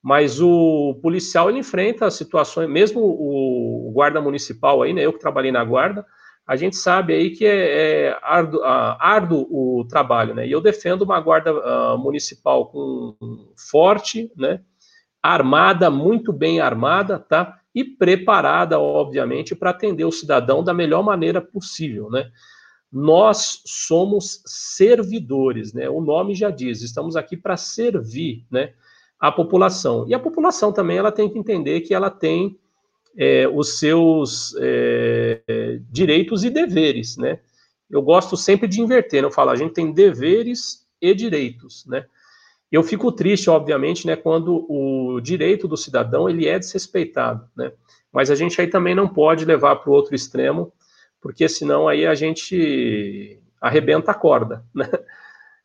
[0.03, 5.03] Mas o policial ele enfrenta situações, mesmo o guarda municipal aí, né?
[5.03, 6.05] Eu que trabalhei na guarda,
[6.45, 10.47] a gente sabe aí que é, é árduo, árduo, o trabalho, né?
[10.47, 13.15] E eu defendo uma guarda uh, municipal com
[13.71, 14.61] forte, né?
[15.23, 17.59] Armada, muito bem armada, tá?
[17.75, 22.31] E preparada, obviamente, para atender o cidadão da melhor maneira possível, né?
[22.91, 25.89] Nós somos servidores, né?
[25.89, 28.73] O nome já diz, estamos aqui para servir, né?
[29.19, 30.07] A população.
[30.07, 32.57] E a população também ela tem que entender que ela tem
[33.17, 37.39] é, os seus é, direitos e deveres, né?
[37.89, 42.05] Eu gosto sempre de inverter, não falo, a gente tem deveres e direitos, né?
[42.71, 47.71] Eu fico triste, obviamente, né, quando o direito do cidadão ele é desrespeitado, né?
[48.11, 50.73] Mas a gente aí também não pode levar para o outro extremo,
[51.21, 54.89] porque senão aí a gente arrebenta a corda, né?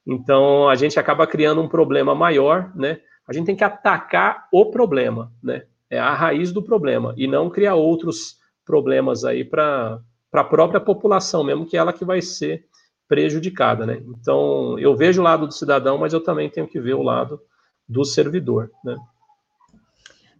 [0.06, 3.00] Então a gente acaba criando um problema maior, né?
[3.26, 5.64] A gente tem que atacar o problema, né?
[5.90, 10.00] é a raiz do problema e não criar outros problemas aí para
[10.32, 12.64] a própria população, mesmo que ela que vai ser
[13.11, 14.01] prejudicada, né?
[14.07, 17.40] Então, eu vejo o lado do cidadão, mas eu também tenho que ver o lado
[17.88, 18.96] do servidor, né?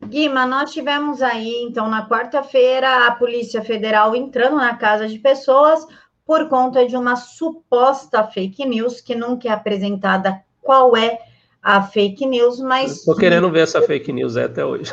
[0.07, 5.85] Guima, nós tivemos aí, então, na quarta-feira, a Polícia Federal entrando na casa de pessoas
[6.25, 11.19] por conta de uma suposta fake news que nunca é apresentada qual é
[11.61, 12.99] a fake news, mas.
[12.99, 14.93] Estou querendo ver essa fake news até hoje.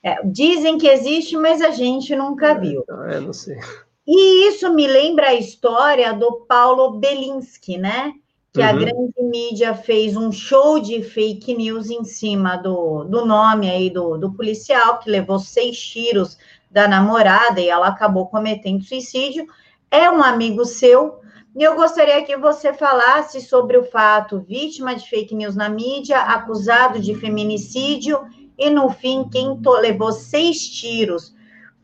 [0.00, 2.84] É, dizem que existe, mas a gente nunca é, viu.
[3.10, 3.58] É, não sei.
[4.06, 8.12] E isso me lembra a história do Paulo Belinsky, né?
[8.52, 8.68] Que uhum.
[8.68, 13.90] a grande mídia fez um show de fake news em cima do, do nome aí
[13.90, 16.38] do, do policial, que levou seis tiros
[16.70, 19.46] da namorada e ela acabou cometendo suicídio.
[19.90, 21.20] É um amigo seu,
[21.54, 26.18] e eu gostaria que você falasse sobre o fato vítima de fake news na mídia,
[26.18, 28.20] acusado de feminicídio
[28.58, 31.34] e no fim, quem levou seis tiros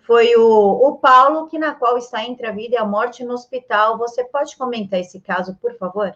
[0.06, 3.34] foi o, o Paulo, que na qual está entre a vida e a morte no
[3.34, 3.98] hospital.
[3.98, 6.12] Você pode comentar esse caso, por favor?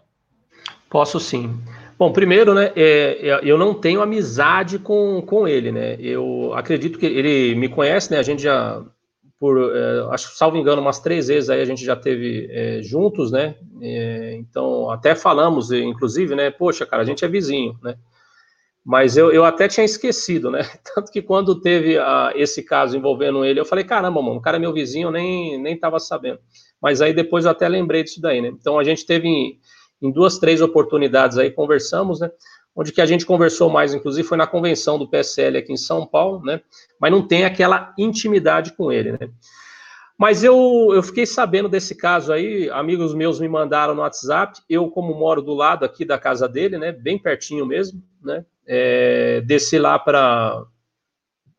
[0.89, 1.59] Posso sim.
[1.97, 5.95] Bom, primeiro, né, é, é, eu não tenho amizade com, com ele, né?
[5.99, 8.19] Eu acredito que ele me conhece, né?
[8.19, 8.83] A gente já,
[9.39, 13.31] por, é, acho, salvo engano, umas três vezes aí a gente já teve é, juntos,
[13.31, 13.55] né?
[13.81, 16.51] É, então, até falamos, inclusive, né?
[16.51, 17.95] Poxa, cara, a gente é vizinho, né?
[18.87, 20.61] Mas eu, eu até tinha esquecido, né?
[20.95, 24.55] Tanto que quando teve uh, esse caso envolvendo ele, eu falei, caramba, mano, o cara
[24.55, 26.39] é meu vizinho, eu nem, nem tava sabendo.
[26.81, 28.47] Mas aí depois eu até lembrei disso daí, né?
[28.47, 29.59] Então a gente teve em,
[30.01, 32.31] em duas, três oportunidades aí, conversamos, né?
[32.73, 36.07] Onde que a gente conversou mais, inclusive, foi na convenção do PSL aqui em São
[36.07, 36.61] Paulo, né?
[36.97, 39.29] Mas não tem aquela intimidade com ele, né?
[40.17, 44.89] Mas eu, eu fiquei sabendo desse caso aí, amigos meus me mandaram no WhatsApp, eu,
[44.89, 46.93] como moro do lado aqui da casa dele, né?
[46.93, 48.45] Bem pertinho mesmo, né?
[48.67, 50.63] É, descer lá para,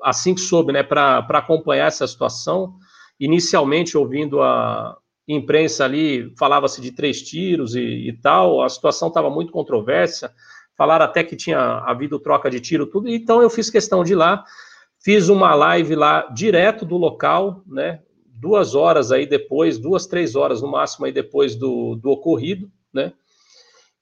[0.02, 2.74] assim que soube, né, para acompanhar essa situação.
[3.18, 9.28] Inicialmente, ouvindo a imprensa ali, falava-se de três tiros e, e tal, a situação estava
[9.28, 10.32] muito controversa,
[10.76, 14.16] falaram até que tinha havido troca de tiro, tudo, então eu fiz questão de ir
[14.16, 14.42] lá,
[15.04, 20.62] fiz uma live lá direto do local, né, duas horas aí depois, duas, três horas
[20.62, 23.12] no máximo aí depois do, do ocorrido, né,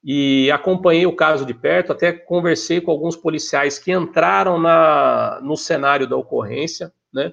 [0.09, 5.57] e acompanhei o caso de perto, até conversei com alguns policiais que entraram na, no
[5.57, 7.33] cenário da ocorrência, né?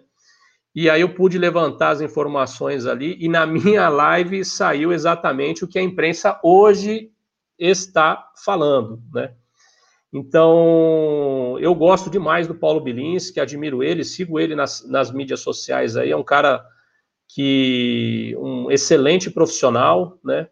[0.73, 5.67] E aí eu pude levantar as informações ali, e na minha live saiu exatamente o
[5.67, 7.12] que a imprensa hoje
[7.59, 9.36] está falando, né?
[10.12, 15.95] Então, eu gosto demais do Paulo Bilinski, admiro ele, sigo ele nas, nas mídias sociais
[15.95, 16.65] aí, é um cara
[17.27, 20.47] que, um excelente profissional, né?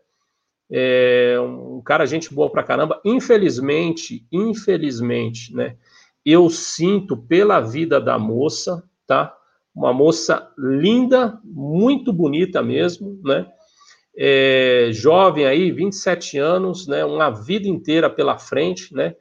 [0.71, 3.01] É um cara, gente boa pra caramba.
[3.03, 5.75] Infelizmente, infelizmente, né?
[6.25, 9.35] Eu sinto pela vida da moça, tá?
[9.75, 13.45] Uma moça linda, muito bonita mesmo, né?
[14.15, 17.03] É, jovem aí, 27 anos, né?
[17.03, 19.15] Uma vida inteira pela frente, né?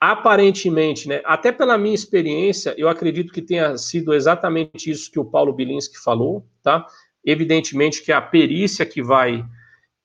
[0.00, 1.20] Aparentemente, né?
[1.24, 5.98] Até pela minha experiência, eu acredito que tenha sido exatamente isso que o Paulo Bilinski
[5.98, 6.86] falou, tá?
[7.24, 9.44] Evidentemente que é a perícia que vai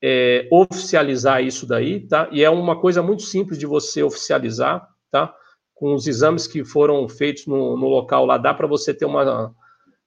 [0.06, 2.28] é, oficializar isso daí, tá?
[2.30, 5.34] E é uma coisa muito simples de você oficializar, tá?
[5.74, 9.56] Com os exames que foram feitos no, no local lá, dá para você ter uma,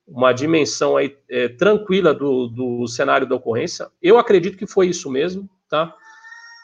[0.06, 3.88] uma dimensão aí é, tranquila do, do cenário da ocorrência.
[4.02, 5.94] Eu acredito que foi isso mesmo, tá?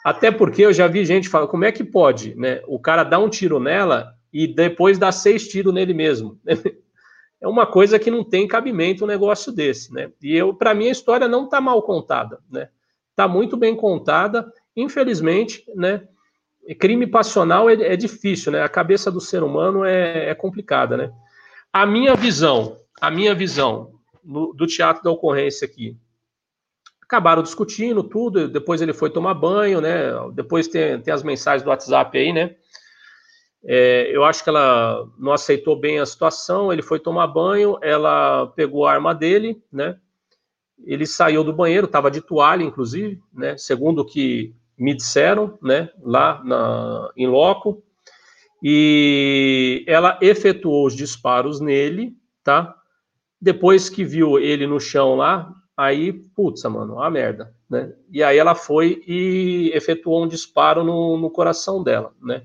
[0.05, 2.61] Até porque eu já vi gente falar, como é que pode, né?
[2.67, 6.39] O cara dá um tiro nela e depois dá seis tiros nele mesmo.
[7.41, 10.11] é uma coisa que não tem cabimento um negócio desse, né?
[10.21, 12.69] E eu, para mim, a história não está mal contada, né?
[13.13, 16.07] Está muito bem contada, infelizmente, né?
[16.79, 18.63] Crime passional é, é, difícil, né?
[18.63, 21.13] A cabeça do ser humano é, é complicada, né?
[21.71, 25.95] A minha visão, a minha visão no, do teatro da ocorrência aqui,
[27.03, 30.11] acabaram discutindo tudo, depois ele foi tomar banho, né?
[30.33, 32.55] Depois tem, tem as mensagens do WhatsApp aí, né?
[33.63, 38.47] É, eu acho que ela não aceitou bem a situação, ele foi tomar banho, ela
[38.55, 39.99] pegou a arma dele, né?
[40.85, 43.57] Ele saiu do banheiro, estava de toalha, inclusive, né?
[43.57, 45.89] Segundo o que me disseram, né?
[46.01, 47.83] Lá na, em loco.
[48.61, 52.75] E ela efetuou os disparos nele, tá?
[53.41, 57.93] Depois que viu ele no chão lá, aí, putz, mano, a merda, né?
[58.09, 62.43] E aí ela foi e efetuou um disparo no, no coração dela, né?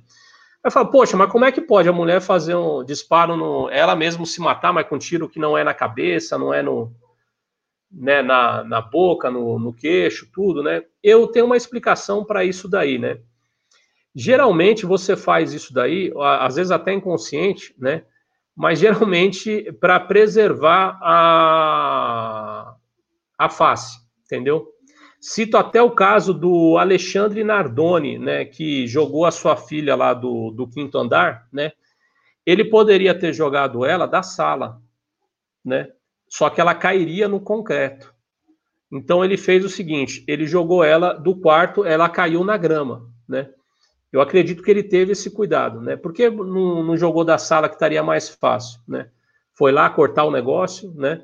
[0.63, 3.71] Aí fala, poxa, mas como é que pode a mulher fazer um disparo no.
[3.71, 6.63] Ela mesmo se matar, mas com um tiro que não é na cabeça, não é
[6.63, 6.93] no.
[7.91, 10.83] Né, na, na boca, no, no queixo, tudo, né?
[11.03, 13.19] Eu tenho uma explicação para isso daí, né?
[14.15, 18.05] Geralmente você faz isso daí, às vezes até inconsciente, né?
[18.55, 22.75] Mas geralmente para preservar a,
[23.39, 24.69] a face, entendeu?
[25.21, 30.51] Cito até o caso do Alexandre Nardoni, né, que jogou a sua filha lá do,
[30.53, 31.73] do quinto andar, né?
[32.47, 34.81] Ele poderia ter jogado ela da sala,
[35.65, 35.93] né?
[36.29, 38.15] Só que ela cairia no concreto.
[38.91, 43.51] Então ele fez o seguinte: ele jogou ela do quarto, ela caiu na grama, né?
[44.11, 45.97] Eu acredito que ele teve esse cuidado, né?
[45.97, 49.11] Porque não, não jogou da sala que estaria mais fácil, né?
[49.55, 51.23] Foi lá cortar o negócio, né?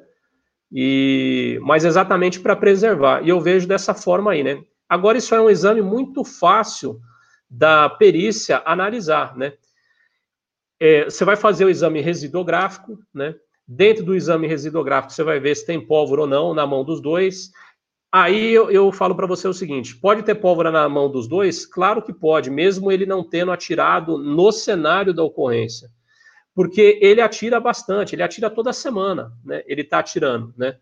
[0.70, 3.24] E, mas exatamente para preservar.
[3.24, 4.62] E eu vejo dessa forma aí, né?
[4.88, 7.00] Agora, isso é um exame muito fácil
[7.48, 9.54] da perícia analisar, né?
[10.78, 13.34] É, você vai fazer o exame residográfico, né?
[13.66, 17.00] Dentro do exame residográfico, você vai ver se tem pólvora ou não na mão dos
[17.00, 17.50] dois.
[18.12, 21.64] Aí eu, eu falo para você o seguinte: pode ter pólvora na mão dos dois?
[21.64, 25.90] Claro que pode, mesmo ele não tendo atirado no cenário da ocorrência
[26.54, 29.64] porque ele atira bastante, ele atira toda semana, né?
[29.66, 30.78] Ele está atirando, né?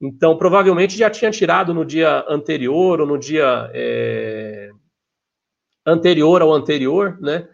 [0.00, 4.70] Então, provavelmente já tinha atirado no dia anterior ou no dia é,
[5.86, 7.48] anterior ao anterior, né?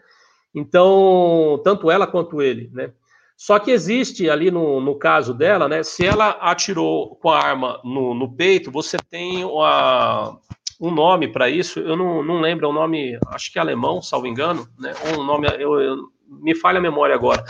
[0.53, 2.91] Então, tanto ela quanto ele, né?
[3.35, 5.83] Só que existe ali no, no caso dela, né?
[5.83, 11.79] Se ela atirou com a arma no, no peito, você tem um nome para isso.
[11.79, 14.93] Eu não, não lembro, é um nome, acho que é alemão, salvo engano, né?
[15.17, 17.43] Um nome, eu, eu me falha a memória agora.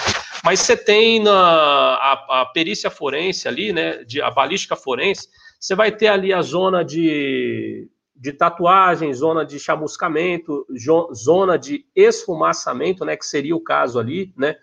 [0.43, 5.27] Mas você tem na, a, a, perícia forense ali, né, de, a balística forense,
[5.59, 10.65] você vai ter ali a zona de, de tatuagem, zona de chamuscamento,
[11.13, 14.55] zona de esfumaçamento, né, que seria o caso ali, né,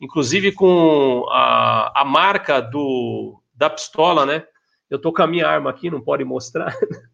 [0.00, 4.44] inclusive com a, a marca do, da pistola, né,
[4.88, 6.74] eu tô com a minha arma aqui, não pode mostrar,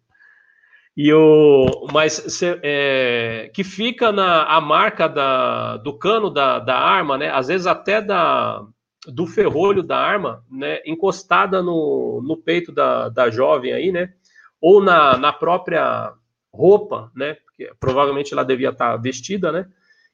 [0.96, 7.18] E o, mas é, que fica na a marca da, do cano da, da arma,
[7.18, 7.28] né?
[7.30, 8.64] Às vezes até da,
[9.06, 10.80] do ferrolho da arma, né?
[10.86, 14.14] Encostada no, no peito da, da jovem aí, né?
[14.58, 16.14] Ou na, na própria
[16.50, 17.34] roupa, né?
[17.44, 19.66] Porque provavelmente ela devia estar vestida, né?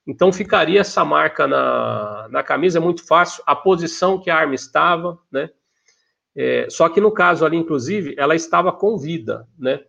[0.07, 4.55] Então ficaria essa marca na, na camisa, é muito fácil, a posição que a arma
[4.55, 5.51] estava, né?
[6.35, 9.81] É, só que no caso ali, inclusive, ela estava com vida, né?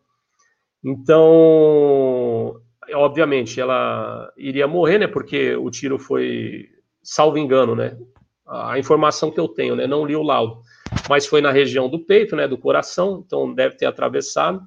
[0.84, 2.60] Então,
[2.94, 5.08] obviamente, ela iria morrer, né?
[5.08, 6.68] Porque o tiro foi,
[7.02, 7.98] salvo engano, né?
[8.46, 9.88] A informação que eu tenho, né?
[9.88, 10.62] Não li o laudo,
[11.10, 12.48] mas foi na região do peito, né?
[12.48, 14.62] Do coração, então deve ter atravessado.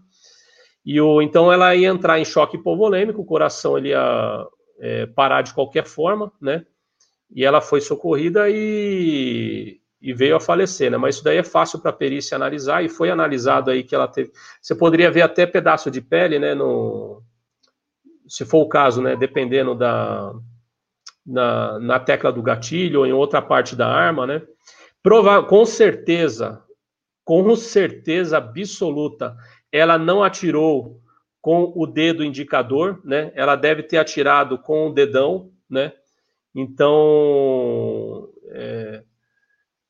[0.84, 4.46] E o, então ela ia entrar em choque hipovolêmico, o coração ele ia
[4.78, 6.64] é, parar de qualquer forma, né?
[7.30, 10.96] E ela foi socorrida e, e veio a falecer, né?
[10.96, 14.06] Mas isso daí é fácil para a perícia analisar e foi analisado aí que ela
[14.06, 14.30] teve.
[14.60, 16.54] Você poderia ver até pedaço de pele, né?
[16.54, 17.22] No,
[18.28, 19.16] se for o caso, né?
[19.16, 20.32] Dependendo da
[21.26, 24.42] na, na tecla do gatilho ou em outra parte da arma, né?
[25.02, 26.62] Prova com certeza,
[27.24, 29.36] com certeza absoluta,
[29.72, 31.00] ela não atirou
[31.46, 33.30] com o dedo indicador, né?
[33.36, 35.92] Ela deve ter atirado com o dedão, né?
[36.52, 39.04] Então, é,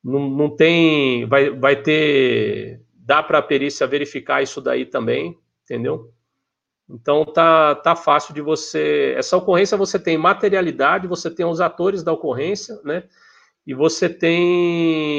[0.03, 1.25] não, não tem.
[1.25, 6.13] Vai, vai ter dá para a perícia verificar isso daí também, entendeu?
[6.87, 9.15] Então tá, tá fácil de você.
[9.17, 13.05] Essa ocorrência você tem materialidade, você tem os atores da ocorrência, né?
[13.65, 15.17] E você tem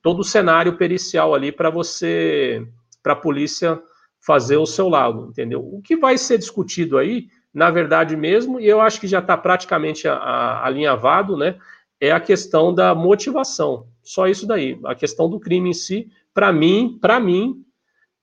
[0.00, 2.64] todo o cenário pericial ali para você,
[3.02, 3.82] para a polícia
[4.24, 5.60] fazer o seu lado, entendeu?
[5.60, 9.36] O que vai ser discutido aí, na verdade mesmo, e eu acho que já está
[9.36, 11.58] praticamente a, a, alinhavado, né?
[12.00, 13.86] É a questão da motivação.
[14.02, 14.78] Só isso daí.
[14.84, 17.64] A questão do crime em si, para mim, para mim,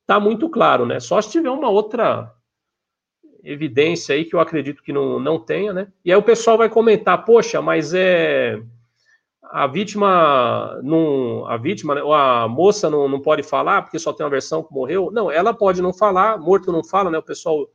[0.02, 0.99] está muito claro, né?
[0.99, 2.34] Só se tiver uma outra
[3.43, 5.88] evidência aí que eu acredito que não, não tenha, né?
[6.04, 8.62] E aí o pessoal vai comentar, poxa, mas é
[9.52, 14.14] a vítima não, a vítima, né, ou a moça não, não pode falar porque só
[14.14, 15.10] tem uma versão que morreu.
[15.12, 17.18] Não, ela pode não falar, morto não fala, né?
[17.18, 17.68] O pessoal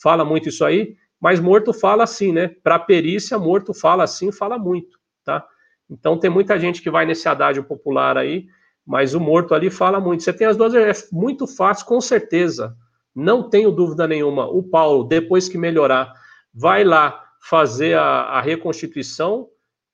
[0.00, 2.48] fala muito isso aí, mas morto fala assim, né?
[2.62, 5.44] Para perícia, morto fala assim, fala muito, tá?
[5.90, 8.46] Então tem muita gente que vai nesse adágio popular aí
[8.86, 10.22] mas o morto ali fala muito.
[10.22, 12.76] Você tem as duas, é muito fácil, com certeza.
[13.14, 14.46] Não tenho dúvida nenhuma.
[14.46, 16.12] O Paulo, depois que melhorar,
[16.52, 19.48] vai lá fazer a, a reconstituição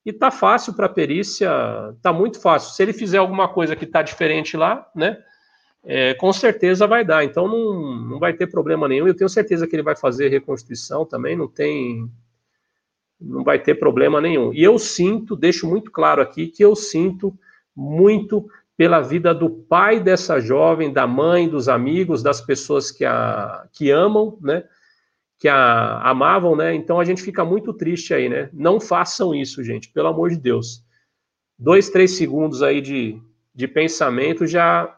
[0.04, 1.50] e tá fácil para a perícia,
[2.00, 2.74] tá muito fácil.
[2.74, 5.18] Se ele fizer alguma coisa que tá diferente lá, né?
[5.82, 7.24] É, com certeza vai dar.
[7.24, 9.06] Então não, não vai ter problema nenhum.
[9.06, 11.36] Eu tenho certeza que ele vai fazer reconstituição também.
[11.36, 12.10] Não tem,
[13.20, 14.52] não vai ter problema nenhum.
[14.52, 17.34] E eu sinto, deixo muito claro aqui que eu sinto
[17.74, 23.66] muito pela vida do pai dessa jovem, da mãe, dos amigos, das pessoas que a
[23.72, 24.64] que amam, né?
[25.40, 26.72] Que a amavam, né?
[26.74, 28.48] Então a gente fica muito triste aí, né?
[28.52, 30.84] Não façam isso, gente, pelo amor de Deus.
[31.58, 33.20] Dois, três segundos aí de,
[33.52, 34.96] de pensamento já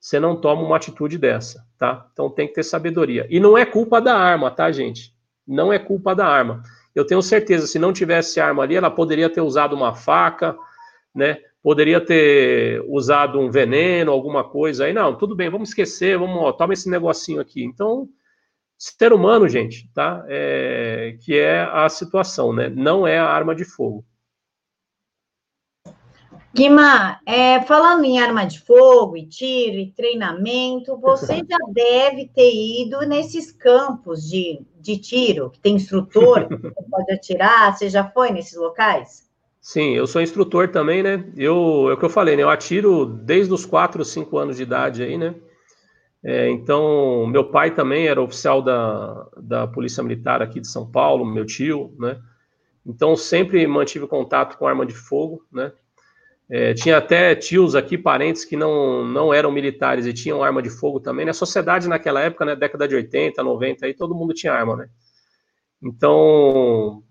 [0.00, 2.08] você não toma uma atitude dessa, tá?
[2.12, 3.24] Então tem que ter sabedoria.
[3.30, 5.14] E não é culpa da arma, tá, gente?
[5.46, 6.60] Não é culpa da arma.
[6.92, 10.56] Eu tenho certeza, se não tivesse arma ali, ela poderia ter usado uma faca,
[11.14, 11.38] né?
[11.62, 14.92] poderia ter usado um veneno, alguma coisa aí.
[14.92, 17.62] Não, tudo bem, vamos esquecer, vamos, ó, toma esse negocinho aqui.
[17.62, 18.08] Então,
[18.82, 20.24] ser humano, gente, tá?
[20.28, 22.68] É, que é a situação, né?
[22.68, 24.04] Não é a arma de fogo.
[26.52, 32.52] Guima, é, falando em arma de fogo e tiro e treinamento, você já deve ter
[32.52, 36.56] ido nesses campos de, de tiro, que tem instrutor que
[36.90, 39.30] pode atirar, você já foi nesses locais?
[39.60, 41.24] Sim, eu sou instrutor também, né?
[41.36, 42.42] Eu, é o que eu falei, né?
[42.42, 45.36] Eu atiro desde os 4, 5 anos de idade aí, né?
[46.24, 51.24] É, então, meu pai também era oficial da, da Polícia Militar aqui de São Paulo,
[51.24, 52.20] meu tio, né?
[52.86, 55.72] Então, sempre mantive contato com arma de fogo, né?
[56.48, 60.68] É, tinha até tios aqui, parentes que não, não eram militares e tinham arma de
[60.68, 61.24] fogo também.
[61.24, 61.32] Na né?
[61.32, 64.88] sociedade naquela época, né, década de 80, 90, aí todo mundo tinha arma, né?
[65.82, 67.02] Então,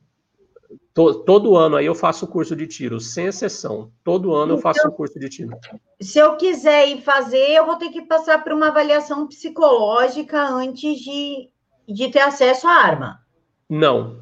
[0.94, 3.92] todo ano aí eu faço curso de tiro, sem exceção.
[4.04, 5.58] Todo ano eu faço então, um curso de tiro.
[6.02, 11.00] Se eu quiser ir fazer, eu vou ter que passar por uma avaliação psicológica antes
[11.00, 11.50] de,
[11.88, 13.22] de ter acesso à arma.
[13.70, 14.20] Não.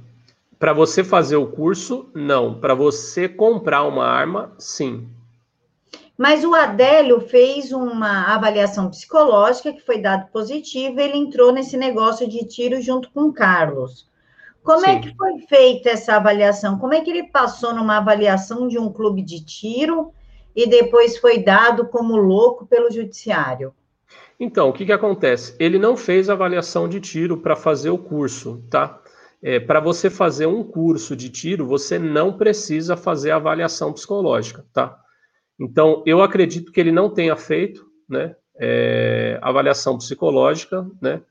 [0.60, 2.60] Para você fazer o curso, não.
[2.60, 5.10] Para você comprar uma arma, sim.
[6.18, 12.28] Mas o Adélio fez uma avaliação psicológica que foi dado positivo, ele entrou nesse negócio
[12.28, 14.09] de tiro junto com o Carlos.
[14.70, 14.98] Como é Sim.
[14.98, 16.78] é que foi feita essa avaliação?
[16.78, 20.14] Como é que ele passou numa avaliação de um clube de tiro
[20.56, 23.74] e depois foi dado como louco pelo judiciário?
[24.40, 25.56] Então, o que, que acontece?
[25.58, 29.02] Ele não fez avaliação de tiro para fazer o curso, tá?
[29.42, 34.96] É, para você fazer um curso de tiro, você não precisa fazer avaliação psicológica, tá?
[35.60, 41.24] Então, eu acredito que ele não tenha feito, né, é, avaliação psicológica, né,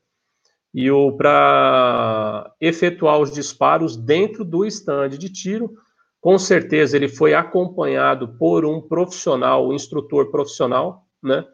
[0.79, 5.75] e o para efetuar os disparos dentro do estande de tiro.
[6.21, 11.45] Com certeza ele foi acompanhado por um profissional, um instrutor profissional, né?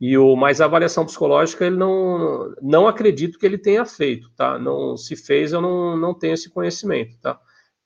[0.00, 4.56] E o mais avaliação psicológica ele não não acredito que ele tenha feito, tá?
[4.56, 7.36] Não se fez, eu não, não tenho esse conhecimento, tá?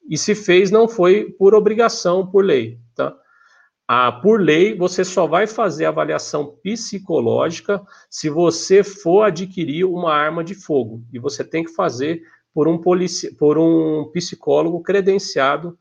[0.06, 2.78] E se fez não foi por obrigação, por lei?
[3.90, 10.44] Ah, por lei, você só vai fazer avaliação psicológica se você for adquirir uma arma
[10.44, 11.02] de fogo.
[11.10, 12.22] E você tem que fazer
[12.52, 15.78] por um, polici por um psicólogo credenciado,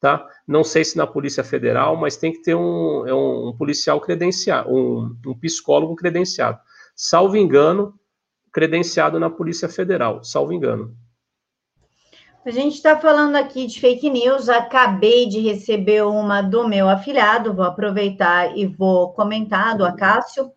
[0.00, 0.26] tá?
[0.48, 4.00] Não sei se na Polícia Federal, mas tem que ter um, é um, um policial
[4.00, 6.58] credenciado, um, um psicólogo credenciado.
[6.96, 7.94] Salvo engano,
[8.52, 10.96] credenciado na Polícia Federal, salvo engano.
[12.44, 14.50] A gente está falando aqui de fake news.
[14.50, 20.52] Acabei de receber uma do meu afilhado, vou aproveitar e vou comentar do Acácio.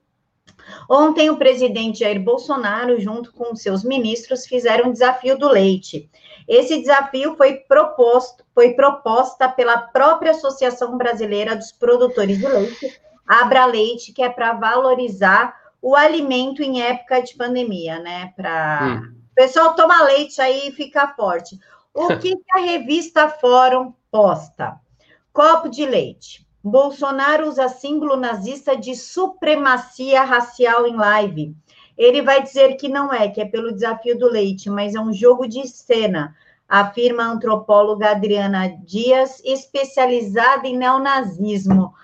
[0.89, 6.09] Ontem, o presidente Jair Bolsonaro, junto com seus ministros, fizeram um desafio do leite.
[6.45, 13.65] Esse desafio foi proposto, foi proposta pela própria Associação Brasileira dos Produtores de Leite, Abra
[13.65, 18.33] Leite, que é para valorizar o alimento em época de pandemia, né?
[18.35, 19.15] Para hum.
[19.31, 21.57] o pessoal tomar leite aí e ficar forte.
[21.99, 24.79] O que, a revista Fórum posta?
[25.33, 26.45] Copo de leite.
[26.63, 31.55] Bolsonaro usa símbolo nazista de supremacia racial em live.
[31.97, 35.11] Ele vai dizer que não é, que é pelo desafio do leite, mas é um
[35.11, 36.35] jogo de cena,
[36.69, 41.95] afirma a antropóloga Adriana Dias, especializada em neonazismo.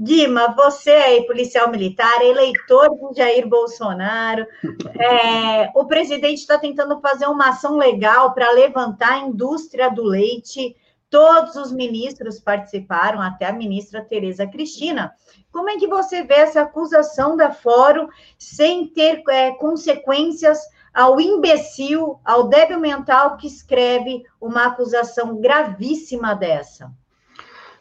[0.00, 4.46] Guima, você aí, policial militar, eleitor de Jair Bolsonaro,
[4.96, 10.76] é, o presidente está tentando fazer uma ação legal para levantar a indústria do leite.
[11.10, 15.12] Todos os ministros participaram, até a ministra Tereza Cristina.
[15.50, 18.06] Como é que você vê essa acusação da Fórum
[18.38, 20.60] sem ter é, consequências
[20.94, 26.88] ao imbecil, ao débil mental que escreve uma acusação gravíssima dessa?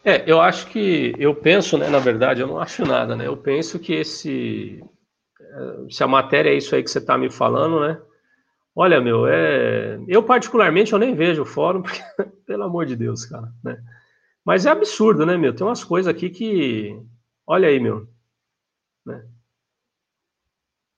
[0.08, 3.28] É, eu acho que, eu penso, né, na verdade, eu não acho nada, né?
[3.28, 4.82] Eu penso que esse,
[5.38, 8.02] é, se a matéria é isso aí que você está me falando, né?
[8.74, 12.00] Olha, meu, é, eu particularmente eu nem vejo o fórum, porque,
[12.46, 13.84] pelo amor de Deus, cara, né?
[14.46, 15.54] Mas é absurdo, né, meu?
[15.54, 16.98] Tem umas coisas aqui que,
[17.46, 18.08] olha aí, meu,
[19.06, 19.26] né?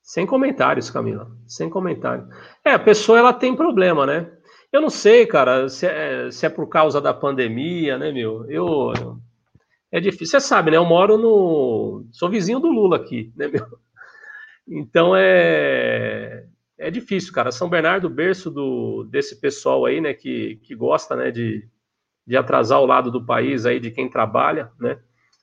[0.03, 2.28] Sem comentários, Camila, sem comentários.
[2.64, 4.32] É, a pessoa ela tem problema, né?
[4.72, 8.49] Eu não sei, cara, se é, se é por causa da pandemia, né, meu?
[8.49, 8.93] Eu.
[9.91, 10.39] É difícil.
[10.39, 10.78] Você sabe, né?
[10.78, 12.05] Eu moro no.
[12.11, 13.65] Sou vizinho do Lula aqui, né, meu?
[14.67, 16.45] Então é.
[16.78, 17.51] É difícil, cara.
[17.51, 21.67] São Bernardo, berço do, desse pessoal aí, né, que, que gosta, né, de,
[22.26, 24.97] de atrasar o lado do país aí, de quem trabalha, né,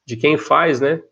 [0.07, 1.03] de quem faz, né,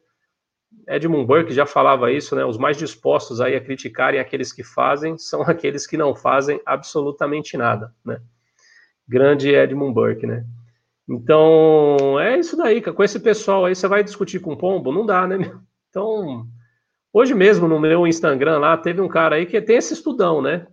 [0.88, 2.44] Edmund Burke já falava isso, né?
[2.44, 7.56] Os mais dispostos aí a criticarem aqueles que fazem são aqueles que não fazem absolutamente
[7.56, 8.20] nada, né?
[9.06, 10.44] Grande Edmund Burke, né?
[11.08, 14.90] Então, é isso daí, com esse pessoal aí, você vai discutir com pombo?
[14.90, 15.36] Não dá, né?
[15.90, 16.46] Então,
[17.12, 20.66] hoje mesmo no meu Instagram lá, teve um cara aí que tem esse estudão, né?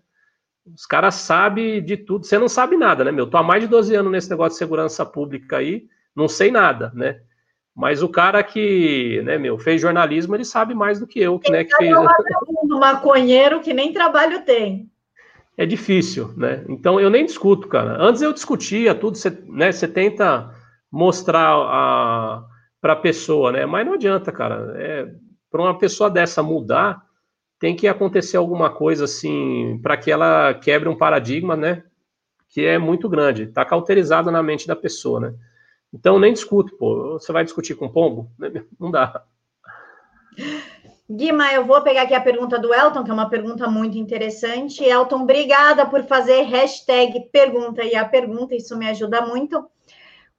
[0.65, 3.27] Os caras sabem de tudo, você não sabe nada, né, meu?
[3.27, 6.91] Tô há mais de 12 anos nesse negócio de segurança pública aí, não sei nada,
[6.95, 7.21] né?
[7.75, 11.51] Mas o cara que, né, meu, fez jornalismo, ele sabe mais do que eu, que,
[11.51, 11.95] né, que fez.
[11.97, 12.03] Um
[12.79, 14.89] maconheiro que nem trabalho tem.
[15.57, 16.63] É difícil, né?
[16.67, 17.97] Então eu nem discuto, cara.
[18.01, 20.53] Antes eu discutia tudo, você, né, você tenta
[20.91, 22.45] mostrar a
[22.81, 23.65] para a pessoa, né?
[23.65, 24.73] Mas não adianta, cara.
[24.75, 25.07] É,
[25.51, 27.03] para uma pessoa dessa mudar,
[27.59, 31.83] tem que acontecer alguma coisa assim para que ela quebre um paradigma, né?
[32.49, 35.33] Que é muito grande, está cauterizado na mente da pessoa, né?
[35.93, 37.13] Então nem discuto, pô.
[37.13, 38.31] Você vai discutir com pombo?
[38.79, 39.23] Não dá.
[41.09, 44.81] Guima, eu vou pegar aqui a pergunta do Elton, que é uma pergunta muito interessante.
[44.81, 49.69] Elton, obrigada por fazer hashtag pergunta e a pergunta, isso me ajuda muito.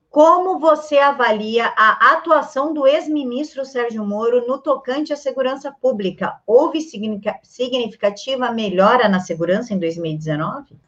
[0.09, 6.39] Como você avalia a atuação do ex-ministro Sérgio Moro no tocante à segurança pública?
[6.47, 6.81] Houve
[7.43, 10.79] significativa melhora na segurança em 2019?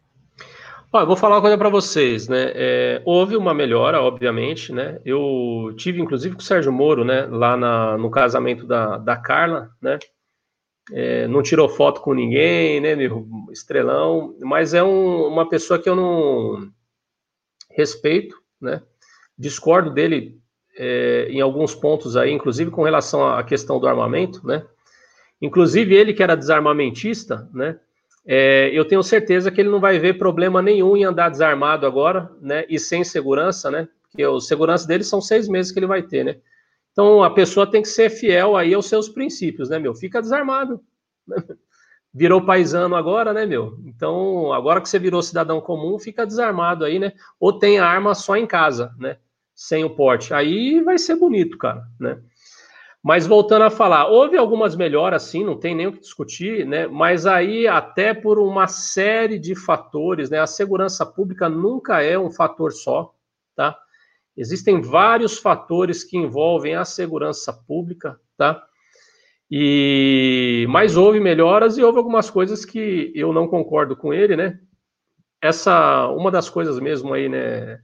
[1.03, 2.53] Vou falar uma coisa para vocês, né?
[2.55, 5.01] É, houve uma melhora, obviamente, né?
[5.05, 7.27] Eu tive, inclusive, com o Sérgio Moro, né?
[7.27, 9.99] Lá na, no casamento da, da Carla, né?
[10.93, 12.97] É, não tirou foto com ninguém, né?
[13.51, 16.71] Estrelão, mas é um, uma pessoa que eu não
[17.73, 18.81] respeito, né?
[19.37, 20.39] Discordo dele
[20.77, 24.65] é, em alguns pontos aí, inclusive com relação à questão do armamento, né?
[25.43, 27.81] Inclusive ele que era desarmamentista, né?
[28.27, 32.31] É, eu tenho certeza que ele não vai ver problema nenhum em andar desarmado agora,
[32.41, 32.65] né?
[32.69, 33.89] E sem segurança, né?
[34.03, 36.37] Porque o segurança dele são seis meses que ele vai ter, né?
[36.93, 39.95] Então a pessoa tem que ser fiel aí aos seus princípios, né, meu?
[39.95, 40.81] Fica desarmado.
[42.17, 43.77] Virou paisano agora, né, meu?
[43.85, 47.13] Então, agora que você virou cidadão comum, fica desarmado aí, né?
[47.41, 49.19] Ou tem a arma só em casa, né?
[49.53, 50.33] Sem o porte.
[50.33, 52.23] Aí vai ser bonito, cara, né?
[53.05, 56.87] Mas voltando a falar, houve algumas melhoras, sim, não tem nem o que discutir, né?
[56.87, 60.41] Mas aí, até por uma série de fatores, né?
[60.41, 63.15] A segurança pública nunca é um fator só,
[63.55, 63.79] tá?
[64.35, 68.65] Existem vários fatores que envolvem a segurança pública, tá?
[69.51, 74.59] E mas houve melhoras e houve algumas coisas que eu não concordo com ele, né?
[75.43, 77.81] Essa uma das coisas mesmo aí, né?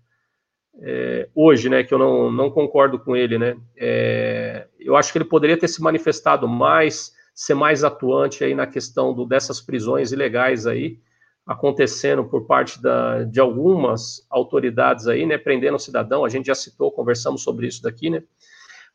[0.83, 5.19] É, hoje, né, que eu não, não concordo com ele, né, é, eu acho que
[5.19, 10.11] ele poderia ter se manifestado mais, ser mais atuante aí na questão do, dessas prisões
[10.11, 10.99] ilegais aí,
[11.47, 16.55] acontecendo por parte da, de algumas autoridades aí, né, prendendo o cidadão, a gente já
[16.55, 18.23] citou, conversamos sobre isso daqui, né,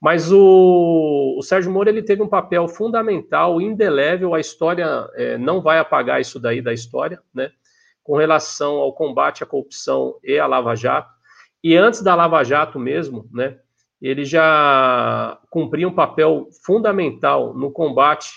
[0.01, 5.61] mas o, o Sérgio Moro, ele teve um papel fundamental, indelével, a história é, não
[5.61, 7.51] vai apagar isso daí da história, né,
[8.03, 11.14] com relação ao combate à corrupção e à Lava Jato,
[11.65, 13.57] e antes da Lava Jato mesmo, né,
[13.99, 18.29] ele já cumpria um papel fundamental no combate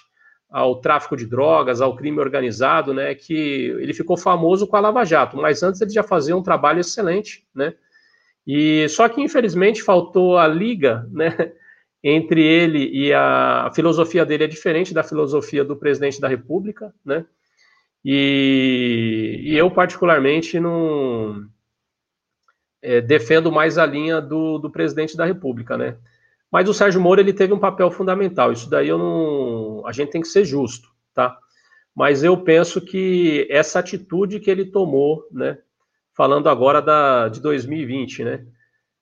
[0.48, 3.34] ao tráfico de drogas, ao crime organizado, né, que
[3.80, 7.46] ele ficou famoso com a Lava Jato, mas antes ele já fazia um trabalho excelente,
[7.54, 7.74] né,
[8.46, 11.52] e só que infelizmente faltou a liga, né,
[12.02, 16.94] entre ele e a, a filosofia dele é diferente da filosofia do presidente da República,
[17.04, 17.26] né,
[18.02, 21.46] e, e eu particularmente não
[22.82, 25.96] é, defendo mais a linha do, do presidente da República, né,
[26.50, 28.52] mas o Sérgio Moro ele teve um papel fundamental.
[28.52, 31.38] Isso daí eu não, a gente tem que ser justo, tá?
[31.94, 35.58] Mas eu penso que essa atitude que ele tomou, né?
[36.14, 38.46] Falando agora da de 2020, né?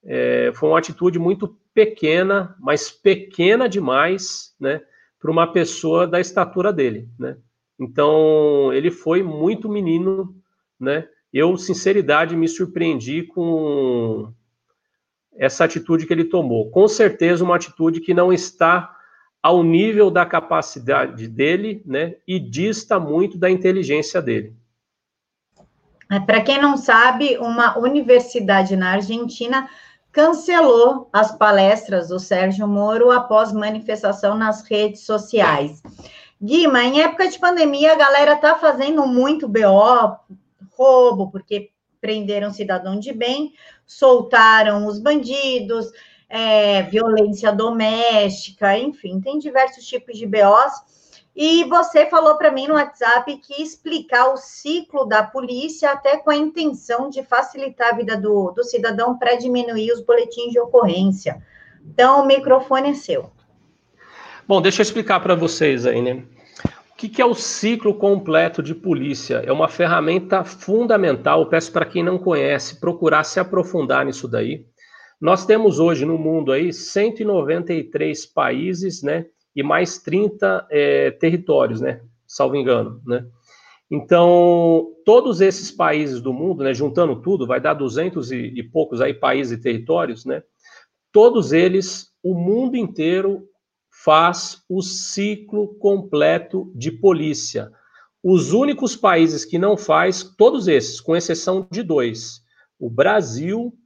[0.05, 4.81] É, foi uma atitude muito pequena, mas pequena demais, né?
[5.21, 7.37] Para uma pessoa da estatura dele, né?
[7.79, 10.35] Então ele foi muito menino,
[10.81, 11.09] né?
[11.33, 14.33] Eu, sinceridade, me surpreendi com
[15.37, 16.71] essa atitude que ele tomou.
[16.71, 18.97] Com certeza, uma atitude que não está
[19.43, 24.57] ao nível da capacidade dele, né, e dista muito da inteligência dele.
[26.11, 29.69] É, Para quem não sabe, uma universidade na Argentina
[30.11, 35.83] cancelou as palestras do Sérgio Moro após manifestação nas redes sociais.
[36.43, 40.17] Guima, em época de pandemia, a galera tá fazendo muito BO,
[40.77, 41.71] roubo, porque
[42.01, 43.53] prenderam cidadão de bem,
[43.87, 45.91] soltaram os bandidos,
[46.29, 50.97] é, violência doméstica, enfim, tem diversos tipos de BOs.
[51.35, 56.31] E você falou para mim no WhatsApp que explicar o ciclo da polícia até com
[56.31, 61.43] a intenção de facilitar a vida do, do cidadão para diminuir os boletins de ocorrência.
[61.85, 63.31] Então, o microfone é seu.
[64.49, 66.25] Bom, deixa eu explicar para vocês aí, né?
[66.97, 69.43] O que, que, é o ciclo completo de polícia?
[69.45, 71.43] É uma ferramenta fundamental.
[71.43, 74.65] Eu peço para quem não conhece procurar se aprofundar nisso daí.
[75.21, 79.27] Nós temos hoje no mundo aí 193 países, né?
[79.55, 82.01] E mais 30 é, territórios, né?
[82.27, 83.27] Salvo engano, né?
[83.91, 89.03] Então, todos esses países do mundo, né, juntando tudo, vai dar 200 e, e poucos
[89.03, 90.43] aí países e territórios, né?
[91.13, 93.47] Todos eles, o mundo inteiro
[94.07, 97.73] faz o ciclo completo de polícia.
[98.23, 102.41] Os únicos países que não faz, todos esses, com exceção de dois,
[102.79, 103.77] o Brasil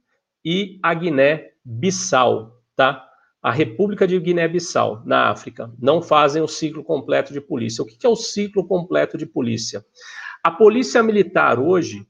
[0.45, 3.03] e a Guiné-Bissau, tá?
[3.41, 7.81] A República de Guiné-Bissau, na África, não fazem o ciclo completo de polícia.
[7.81, 9.83] O que é o ciclo completo de polícia?
[10.43, 12.05] A polícia militar hoje,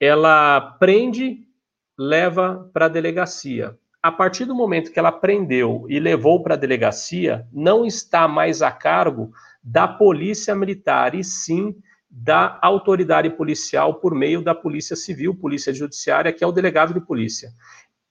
[0.00, 1.46] ela prende,
[1.96, 6.58] leva para a delegacia a partir do momento que ela prendeu e levou para a
[6.58, 9.30] delegacia, não está mais a cargo
[9.62, 11.74] da polícia militar, e sim
[12.10, 17.00] da autoridade policial por meio da polícia civil, polícia judiciária, que é o delegado de
[17.00, 17.50] polícia.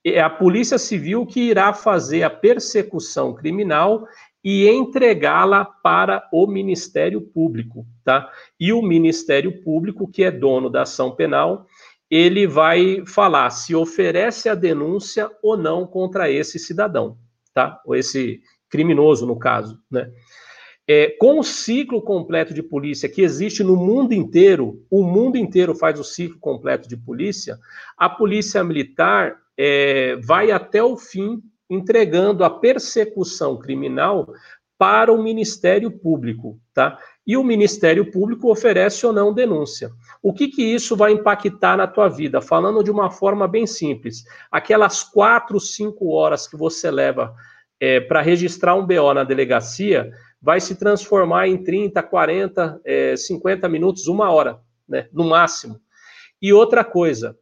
[0.03, 4.07] É a polícia civil que irá fazer a persecução criminal
[4.43, 8.27] e entregá-la para o Ministério Público, tá?
[8.59, 11.67] E o Ministério Público, que é dono da ação penal,
[12.11, 17.17] ele vai falar se oferece a denúncia ou não contra esse cidadão,
[17.53, 17.81] tá?
[17.85, 20.11] Ou esse criminoso, no caso, né?
[20.87, 25.73] É, com o ciclo completo de polícia que existe no mundo inteiro, o mundo inteiro
[25.73, 27.57] faz o ciclo completo de polícia,
[27.97, 34.33] a polícia militar é, vai até o fim entregando a persecução criminal
[34.81, 36.97] para o Ministério Público, tá?
[37.27, 39.91] E o Ministério Público oferece ou não denúncia.
[40.23, 42.41] O que, que isso vai impactar na tua vida?
[42.41, 47.31] Falando de uma forma bem simples, aquelas quatro, cinco horas que você leva
[47.79, 50.09] é, para registrar um BO na delegacia
[50.41, 55.79] vai se transformar em 30, 40, é, 50 minutos, uma hora, né, no máximo.
[56.41, 57.37] E outra coisa,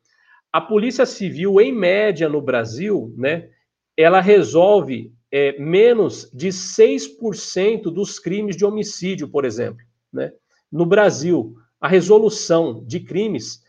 [0.51, 3.47] a Polícia Civil, em média no Brasil, né,
[3.95, 9.85] ela resolve é, menos de 6% dos crimes de homicídio, por exemplo.
[10.11, 10.31] Né?
[10.71, 13.63] No Brasil, a resolução de crimes,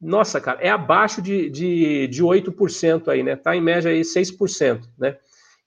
[0.00, 3.34] nossa, cara, é abaixo de, de, de 8% aí, né?
[3.34, 5.16] Tá em média aí 6%, né?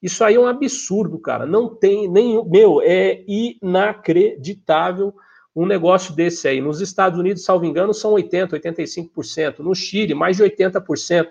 [0.02, 1.46] Isso aí é um absurdo, cara.
[1.46, 2.44] Não tem nenhum.
[2.44, 5.14] Meu, é inacreditável
[5.54, 6.60] um negócio desse aí.
[6.60, 9.58] Nos Estados Unidos, salvo engano, são 80%, 85%.
[9.58, 11.28] No Chile, mais de 80%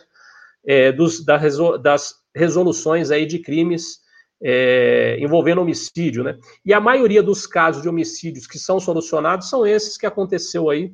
[0.63, 4.00] é, dos, das resoluções aí de crimes
[4.41, 6.37] é, envolvendo homicídio, né?
[6.65, 10.93] E a maioria dos casos de homicídios que são solucionados são esses que aconteceu aí,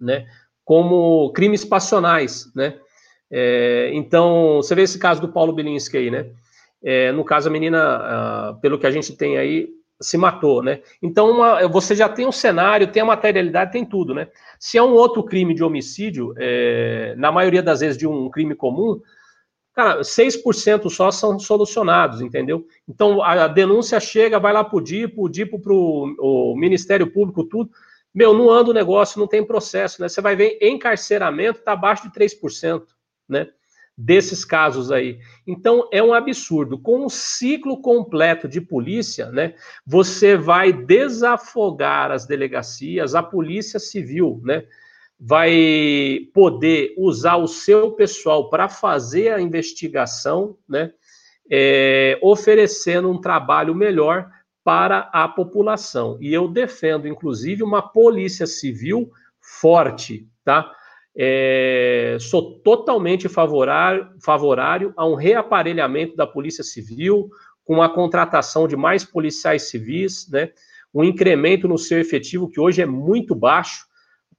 [0.00, 0.26] né?
[0.64, 2.78] Como crimes passionais, né?
[3.30, 6.30] É, então, você vê esse caso do Paulo Bilinski aí, né?
[6.82, 9.68] É, no caso, a menina, pelo que a gente tem aí,
[10.00, 10.80] se matou, né?
[11.02, 14.28] Então, uma, você já tem um cenário, tem a materialidade, tem tudo, né?
[14.58, 18.54] Se é um outro crime de homicídio, é, na maioria das vezes de um crime
[18.54, 19.00] comum,
[19.76, 22.66] cara, 6% só são solucionados, entendeu?
[22.88, 27.44] Então a, denúncia chega, vai lá para o DIPO, o DIPO para o Ministério Público,
[27.44, 27.70] tudo.
[28.12, 30.08] Meu, não anda o negócio, não tem processo, né?
[30.08, 32.84] Você vai ver encarceramento está abaixo de 3%,
[33.28, 33.48] né?
[33.98, 35.18] Desses casos aí.
[35.46, 36.78] Então é um absurdo.
[36.78, 39.54] Com um ciclo completo de polícia, né?
[39.86, 44.64] Você vai desafogar as delegacias, a polícia civil, né?
[45.18, 50.92] Vai poder usar o seu pessoal para fazer a investigação, né?
[51.48, 54.28] É, oferecendo um trabalho melhor
[54.64, 56.18] para a população.
[56.20, 59.10] E eu defendo, inclusive, uma polícia civil
[59.40, 60.72] forte, tá?
[61.16, 67.30] É, sou totalmente favorável, a um reaparelhamento da Polícia Civil,
[67.64, 70.50] com a contratação de mais policiais civis, né?
[70.92, 73.85] Um incremento no seu efetivo, que hoje é muito baixo.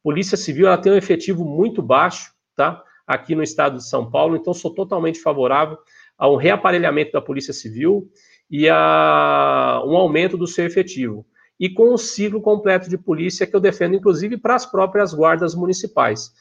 [0.07, 2.81] Polícia Civil ela tem um efetivo muito baixo, tá?
[3.05, 5.77] Aqui no estado de São Paulo, então sou totalmente favorável
[6.17, 8.09] a um reaparelhamento da Polícia Civil
[8.49, 11.25] e a um aumento do seu efetivo.
[11.59, 15.53] E com um ciclo completo de polícia que eu defendo, inclusive, para as próprias guardas
[15.53, 16.31] municipais.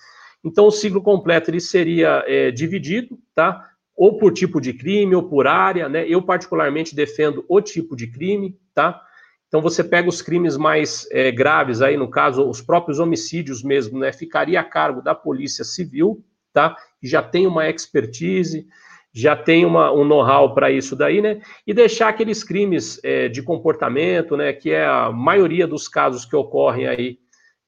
[0.44, 3.68] Então, o ciclo completo ele seria é, dividido, tá?
[3.96, 6.06] Ou por tipo de crime, ou por área, né?
[6.08, 9.02] Eu, particularmente, defendo o tipo de crime, tá?
[9.48, 13.98] Então você pega os crimes mais é, graves aí, no caso, os próprios homicídios mesmo,
[13.98, 14.12] né?
[14.12, 16.76] Ficaria a cargo da Polícia Civil, tá?
[17.00, 18.66] Que já tem uma expertise,
[19.12, 21.40] já tem uma, um know-how para isso daí, né?
[21.66, 24.52] E deixar aqueles crimes é, de comportamento, né?
[24.52, 27.18] Que é a maioria dos casos que ocorrem aí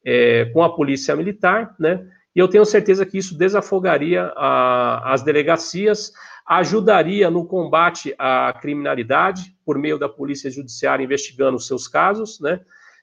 [0.05, 2.05] é, com a Polícia Militar, né?
[2.39, 6.13] E eu tenho certeza que isso desafogaria a, as delegacias,
[6.47, 12.61] ajudaria no combate à criminalidade por meio da polícia judiciária investigando os seus casos, né?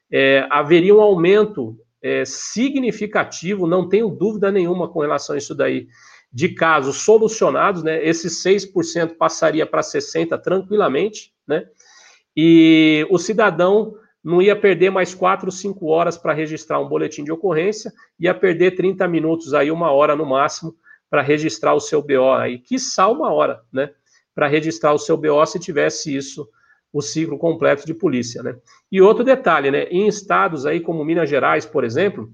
[0.10, 5.90] É, haveria um aumento é, significativo, não tenho dúvida nenhuma com relação a isso daí,
[6.32, 8.02] de casos solucionados, né?
[8.08, 11.66] Esses 6% passaria para 60% tranquilamente, né?
[12.34, 13.96] E o cidadão
[14.26, 18.72] não ia perder mais 4, 5 horas para registrar um boletim de ocorrência, ia perder
[18.72, 20.76] 30 minutos aí, uma hora no máximo,
[21.08, 23.92] para registrar o seu BO aí, quiçá uma hora, né?
[24.34, 26.50] Para registrar o seu BO se tivesse isso,
[26.92, 28.58] o ciclo completo de polícia, né?
[28.92, 29.84] E outro detalhe, né?
[29.84, 32.34] Em estados aí como Minas Gerais, por exemplo,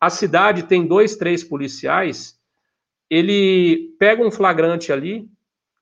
[0.00, 2.38] a cidade tem dois, três policiais,
[3.10, 5.28] ele pega um flagrante ali,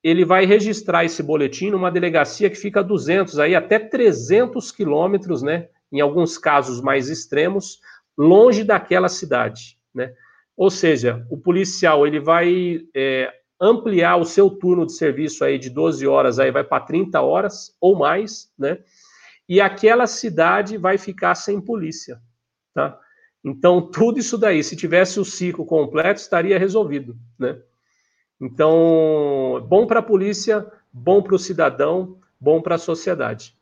[0.05, 5.41] ele vai registrar esse boletim numa delegacia que fica a 200, aí até 300 quilômetros,
[5.41, 5.69] né?
[5.91, 7.81] Em alguns casos mais extremos,
[8.17, 10.13] longe daquela cidade, né?
[10.55, 15.71] Ou seja, o policial ele vai é, ampliar o seu turno de serviço aí de
[15.71, 18.79] 12 horas, aí vai para 30 horas ou mais, né?
[19.49, 22.21] E aquela cidade vai ficar sem polícia,
[22.75, 23.01] tá?
[23.43, 27.59] Então, tudo isso daí, se tivesse o ciclo completo, estaria resolvido, né?
[28.41, 33.57] Então, bom para a polícia, bom para o cidadão, bom para a sociedade.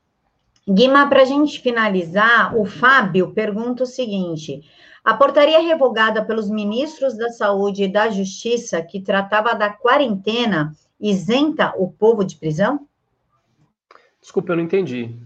[0.69, 4.63] Guima, para a gente finalizar, o Fábio pergunta o seguinte:
[5.05, 11.75] a portaria revogada pelos ministros da Saúde e da Justiça, que tratava da quarentena, isenta
[11.77, 12.87] o povo de prisão?
[14.21, 15.17] Desculpa, eu não entendi.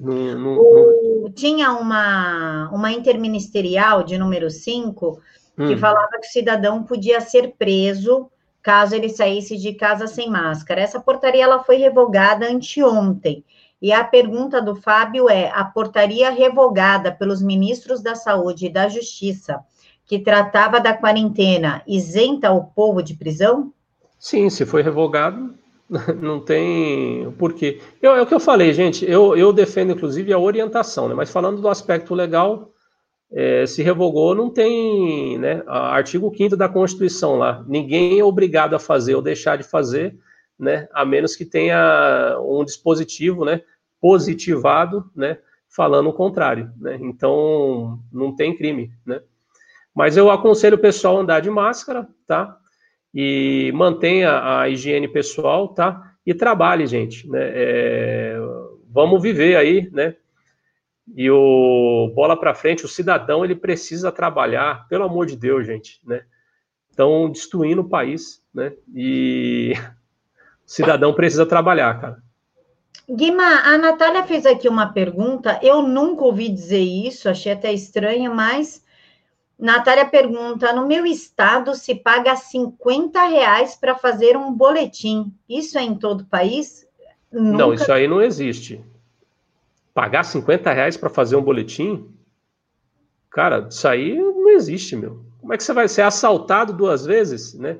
[0.00, 5.20] No, no, o, tinha uma, uma interministerial de número 5
[5.56, 5.78] que hum.
[5.78, 8.30] falava que o cidadão podia ser preso
[8.62, 10.80] caso ele saísse de casa sem máscara.
[10.80, 13.44] Essa portaria ela foi revogada anteontem.
[13.80, 18.88] E a pergunta do Fábio é: a portaria revogada pelos ministros da Saúde e da
[18.88, 19.58] Justiça,
[20.06, 23.72] que tratava da quarentena, isenta o povo de prisão?
[24.18, 25.52] Sim, se foi revogado,
[26.20, 27.80] não tem porquê.
[28.00, 29.04] Eu, é o que eu falei, gente.
[29.04, 31.14] Eu, eu defendo, inclusive, a orientação, né?
[31.14, 32.70] mas falando do aspecto legal,
[33.32, 35.38] é, se revogou, não tem.
[35.38, 35.62] Né?
[35.66, 37.64] Artigo 5 da Constituição lá.
[37.66, 40.16] Ninguém é obrigado a fazer ou deixar de fazer,
[40.58, 40.88] né?
[40.92, 43.62] a menos que tenha um dispositivo né?
[44.02, 46.98] positivado, né, falando o contrário, né?
[47.00, 49.20] Então não tem crime, né?
[49.94, 52.58] Mas eu aconselho o pessoal a andar de máscara, tá?
[53.14, 56.14] E mantenha a higiene pessoal, tá?
[56.26, 57.40] E trabalhe, gente, né?
[57.54, 58.36] É,
[58.90, 60.16] vamos viver aí, né?
[61.16, 66.00] E o bola para frente, o cidadão ele precisa trabalhar, pelo amor de Deus, gente,
[66.04, 66.22] né?
[66.90, 68.72] Estão destruindo o país, né?
[68.94, 69.72] E
[70.66, 72.22] o cidadão precisa trabalhar, cara.
[73.10, 78.32] Guima, a Natália fez aqui uma pergunta, eu nunca ouvi dizer isso, achei até estranho,
[78.34, 78.82] mas
[79.58, 85.32] Natália pergunta: no meu estado se paga 50 reais para fazer um boletim.
[85.48, 86.84] Isso é em todo o país?
[87.30, 87.58] Nunca...
[87.58, 88.84] Não, isso aí não existe.
[89.94, 92.10] Pagar 50 reais para fazer um boletim?
[93.30, 95.24] Cara, isso aí não existe, meu.
[95.40, 97.78] Como é que você vai ser assaltado duas vezes, né?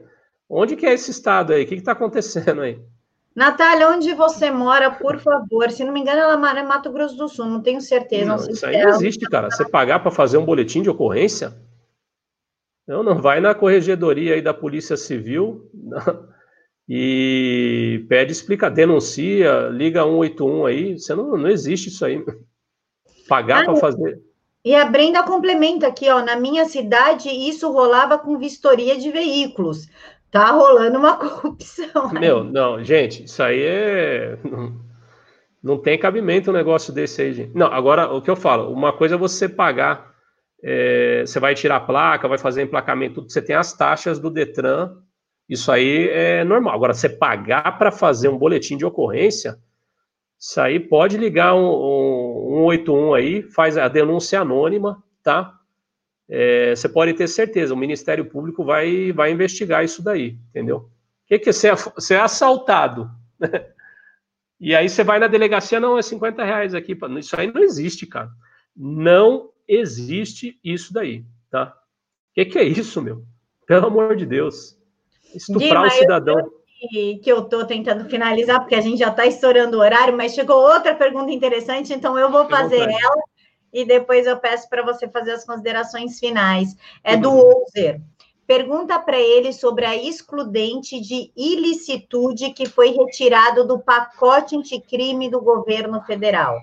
[0.48, 1.64] Onde que é esse estado aí?
[1.64, 2.80] O que está acontecendo aí?
[3.34, 5.70] Natália, onde você mora, por favor?
[5.70, 8.26] Se não me engano, ela mora em Mato Grosso do Sul, não tenho certeza.
[8.26, 9.50] Não, não isso aí não existe, cara.
[9.50, 11.54] Você pagar para fazer um boletim de ocorrência?
[12.86, 15.70] Não, não vai na corregedoria aí da Polícia Civil
[16.88, 20.98] e pede explica, denuncia, liga 181 aí.
[20.98, 22.22] Você não, não existe isso aí.
[23.28, 24.20] Pagar ah, para fazer.
[24.64, 29.88] E a Brenda complementa aqui, ó, na minha cidade isso rolava com vistoria de veículos.
[30.30, 32.10] Tá rolando uma corrupção.
[32.14, 32.20] Aí.
[32.20, 34.38] Meu, não, gente, isso aí é.
[35.62, 37.54] Não, tem cabimento um negócio desse aí, gente.
[37.54, 40.12] Não, agora, o que eu falo, uma coisa é você pagar,
[40.62, 44.28] é, você vai tirar a placa, vai fazer emplacamento, tudo, você tem as taxas do
[44.28, 44.96] Detran,
[45.52, 46.74] isso aí é normal.
[46.74, 49.58] Agora, você pagar para fazer um boletim de ocorrência,
[50.38, 55.58] isso aí pode ligar um, um, um 181 aí, faz a denúncia anônima, tá?
[56.34, 60.78] é, você pode ter certeza, o Ministério Público vai, vai investigar isso daí, entendeu?
[60.78, 60.90] O
[61.26, 61.74] que, que você, é,
[62.12, 63.10] é assaltado?
[64.58, 66.96] e aí você vai na delegacia, não, é 50 reais aqui.
[67.18, 68.30] Isso aí não existe, cara.
[68.74, 71.76] Não existe isso daí, tá?
[72.30, 73.26] O que, que é isso, meu?
[73.66, 74.78] Pelo amor de Deus.
[75.34, 76.38] Estuprar Dima, o cidadão.
[76.38, 80.34] Eu que eu estou tentando finalizar, porque a gente já está estourando o horário, mas
[80.34, 83.22] chegou outra pergunta interessante, então eu vou fazer ela
[83.72, 86.76] e depois eu peço para você fazer as considerações finais.
[87.04, 88.00] É do Ouser.
[88.46, 95.40] Pergunta para ele sobre a excludente de ilicitude que foi retirado do pacote anticrime do
[95.40, 96.60] governo federal.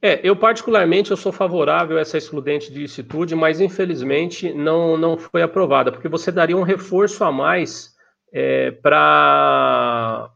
[0.00, 5.18] É, eu particularmente eu sou favorável a essa excludente de ilicitude, mas infelizmente não, não
[5.18, 7.97] foi aprovada, porque você daria um reforço a mais
[8.32, 10.30] é, para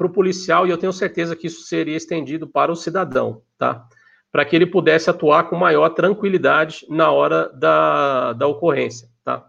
[0.00, 3.86] o policial, e eu tenho certeza que isso seria estendido para o cidadão, tá?
[4.32, 9.46] para que ele pudesse atuar com maior tranquilidade na hora da, da ocorrência, tá?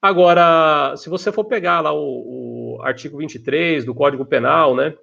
[0.00, 4.94] Agora, se você for pegar lá o, o artigo 23 do Código Penal, né,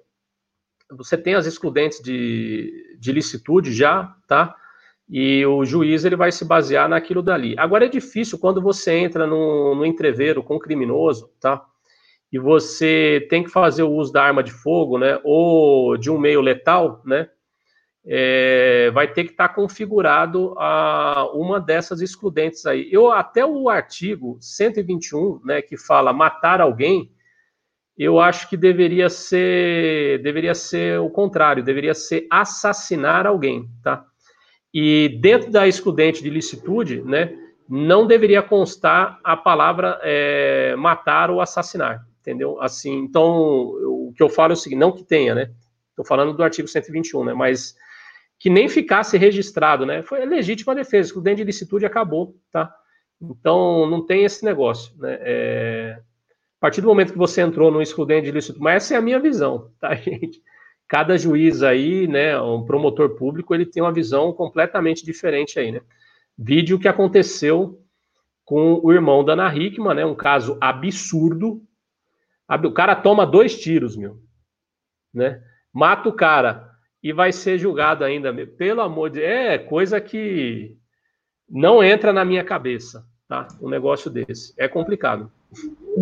[0.90, 4.56] você tem as excludentes de, de licitude já, tá?
[5.08, 7.54] E o juiz ele vai se basear naquilo dali.
[7.58, 11.64] Agora é difícil quando você entra no, no entreveiro com um criminoso, tá?
[12.32, 15.20] E você tem que fazer o uso da arma de fogo, né?
[15.22, 17.28] Ou de um meio letal, né?
[18.06, 22.88] é, vai ter que estar tá configurado a uma dessas excludentes aí.
[22.90, 27.12] Eu até o artigo 121, né, que fala matar alguém,
[27.98, 34.06] eu acho que deveria ser deveria ser o contrário, deveria ser assassinar alguém, tá?
[34.78, 37.34] E dentro da excludente de licitude, né,
[37.66, 42.60] não deveria constar a palavra é, matar ou assassinar, entendeu?
[42.60, 45.50] Assim, então o que eu falo é o seguinte, não que tenha, né?
[45.88, 47.32] Estou falando do artigo 121, né?
[47.32, 47.74] Mas
[48.38, 50.02] que nem ficasse registrado, né?
[50.02, 52.70] Foi legítima defesa, excludente de licitude acabou, tá?
[53.18, 55.16] Então, não tem esse negócio, né?
[55.22, 55.98] É...
[56.58, 59.02] A partir do momento que você entrou no excludente de licitude, mas essa é a
[59.02, 60.42] minha visão, tá, gente?
[60.88, 65.80] Cada juiz aí, né, um promotor público, ele tem uma visão completamente diferente aí, né?
[66.38, 67.82] Vídeo que aconteceu
[68.44, 70.06] com o irmão da Ana Hickman, né?
[70.06, 71.62] Um caso absurdo.
[72.48, 74.22] O cara toma dois tiros, meu,
[75.12, 75.42] né?
[75.72, 76.70] Mata o cara
[77.02, 78.32] e vai ser julgado ainda.
[78.46, 80.76] Pelo amor de é coisa que
[81.48, 83.48] não entra na minha cabeça, tá?
[83.60, 84.54] Um negócio desse.
[84.56, 85.32] É complicado.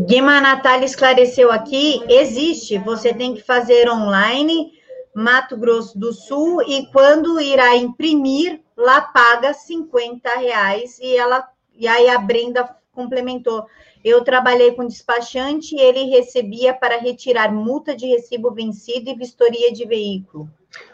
[0.06, 4.72] Guima Natália esclareceu aqui, existe, você tem que fazer online,
[5.14, 11.46] Mato Grosso do Sul, e quando irá imprimir, lá paga 50 reais, e ela,
[11.78, 13.66] e aí a Brenda complementou,
[14.04, 19.86] eu trabalhei com despachante, ele recebia para retirar multa de recibo vencido e vistoria de
[19.86, 20.48] veículo.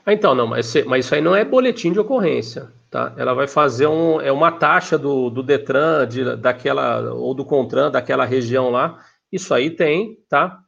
[0.05, 3.15] Ah, então, não, mas, mas isso aí não é boletim de ocorrência, tá?
[3.17, 7.91] Ela vai fazer um, é uma taxa do, do Detran, de, daquela, ou do Contran,
[7.91, 8.99] daquela região lá.
[9.31, 10.59] Isso aí tem, tá?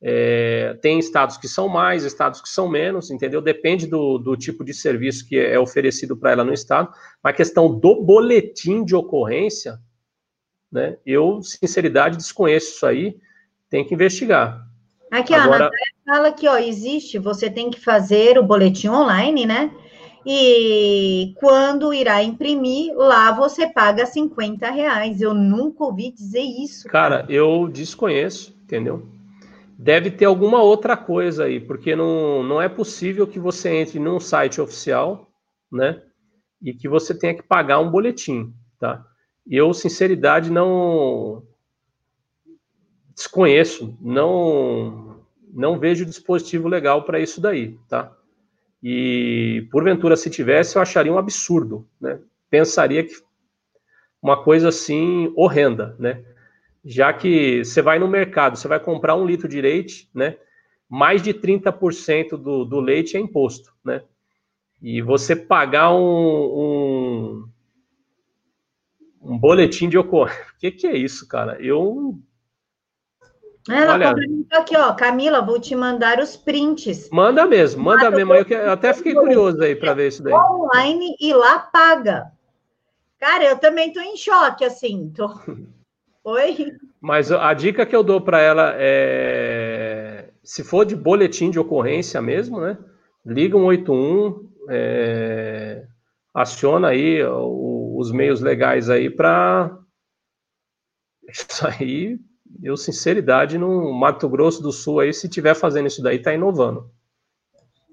[0.00, 3.40] É, tem estados que são mais, estados que são menos, entendeu?
[3.40, 6.92] Depende do, do tipo de serviço que é oferecido para ela no estado.
[7.22, 9.78] Mas a questão do boletim de ocorrência,
[10.70, 10.96] né?
[11.04, 13.16] Eu, sinceridade, desconheço isso aí,
[13.68, 14.66] tem que investigar.
[15.10, 15.66] Aqui, Agora...
[15.66, 15.70] Ana,
[16.06, 19.70] fala que, ó, existe, você tem que fazer o boletim online, né?
[20.24, 25.20] E quando irá imprimir, lá você paga 50 reais.
[25.20, 26.88] Eu nunca ouvi dizer isso.
[26.88, 29.06] Cara, cara, eu desconheço, entendeu?
[29.76, 34.20] Deve ter alguma outra coisa aí, porque não, não é possível que você entre num
[34.20, 35.28] site oficial,
[35.70, 36.00] né?
[36.62, 39.04] E que você tenha que pagar um boletim, tá?
[39.44, 41.42] Eu, sinceridade, não
[43.14, 45.20] desconheço, não
[45.52, 48.16] não vejo dispositivo legal para isso daí, tá?
[48.82, 52.18] E porventura se tivesse, eu acharia um absurdo, né?
[52.50, 53.14] Pensaria que
[54.20, 56.24] uma coisa assim horrenda, né?
[56.84, 60.36] já que você vai no mercado, você vai comprar um litro de leite, né?
[60.88, 64.02] Mais de 30% do, do leite é imposto, né?
[64.80, 67.48] E você pagar um, um,
[69.22, 70.42] um boletim de ocorrência.
[70.54, 71.56] O que, que é isso, cara?
[71.60, 72.18] Eu
[73.68, 74.14] ela Olha,
[74.52, 77.08] aqui, ó, Camila, vou te mandar os prints.
[77.10, 78.34] Manda mesmo, manda mesmo.
[78.34, 80.32] Eu, eu até fiquei curioso aí para ver isso daí.
[80.32, 82.32] Online e lá paga.
[83.20, 85.12] Cara, eu também tô em choque, assim.
[85.14, 85.28] Tô...
[86.24, 86.72] Oi?
[87.00, 92.20] Mas a dica que eu dou para ela é: se for de boletim de ocorrência
[92.20, 92.76] mesmo, né?
[93.24, 95.86] Liga 181, é,
[96.34, 99.78] aciona aí os meios legais aí para
[101.30, 102.18] isso aí
[102.62, 106.90] eu, sinceridade, no Mato Grosso do Sul aí, se tiver fazendo isso daí, está inovando.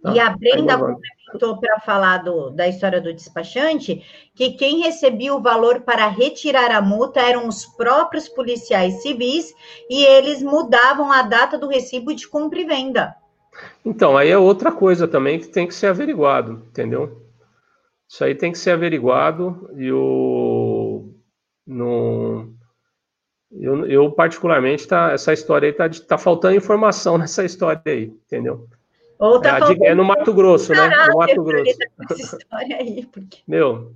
[0.01, 0.13] Tá?
[0.13, 5.33] E a Brenda tá complementou para falar do, da história do despachante, que quem recebia
[5.33, 9.53] o valor para retirar a multa eram os próprios policiais civis
[9.89, 13.15] e eles mudavam a data do recibo de compra e venda.
[13.83, 17.25] Então, aí é outra coisa também que tem que ser averiguado, entendeu?
[18.07, 21.13] Isso aí tem que ser averiguado e o.
[21.67, 22.48] No,
[23.51, 28.67] eu, eu particularmente, tá, essa história aí tá, tá faltando informação nessa história aí, entendeu?
[29.17, 30.89] Ou tá é, é no Mato Grosso, né?
[31.09, 32.37] No Mato Grosso.
[32.51, 33.39] Aí, porque...
[33.45, 33.91] Meu,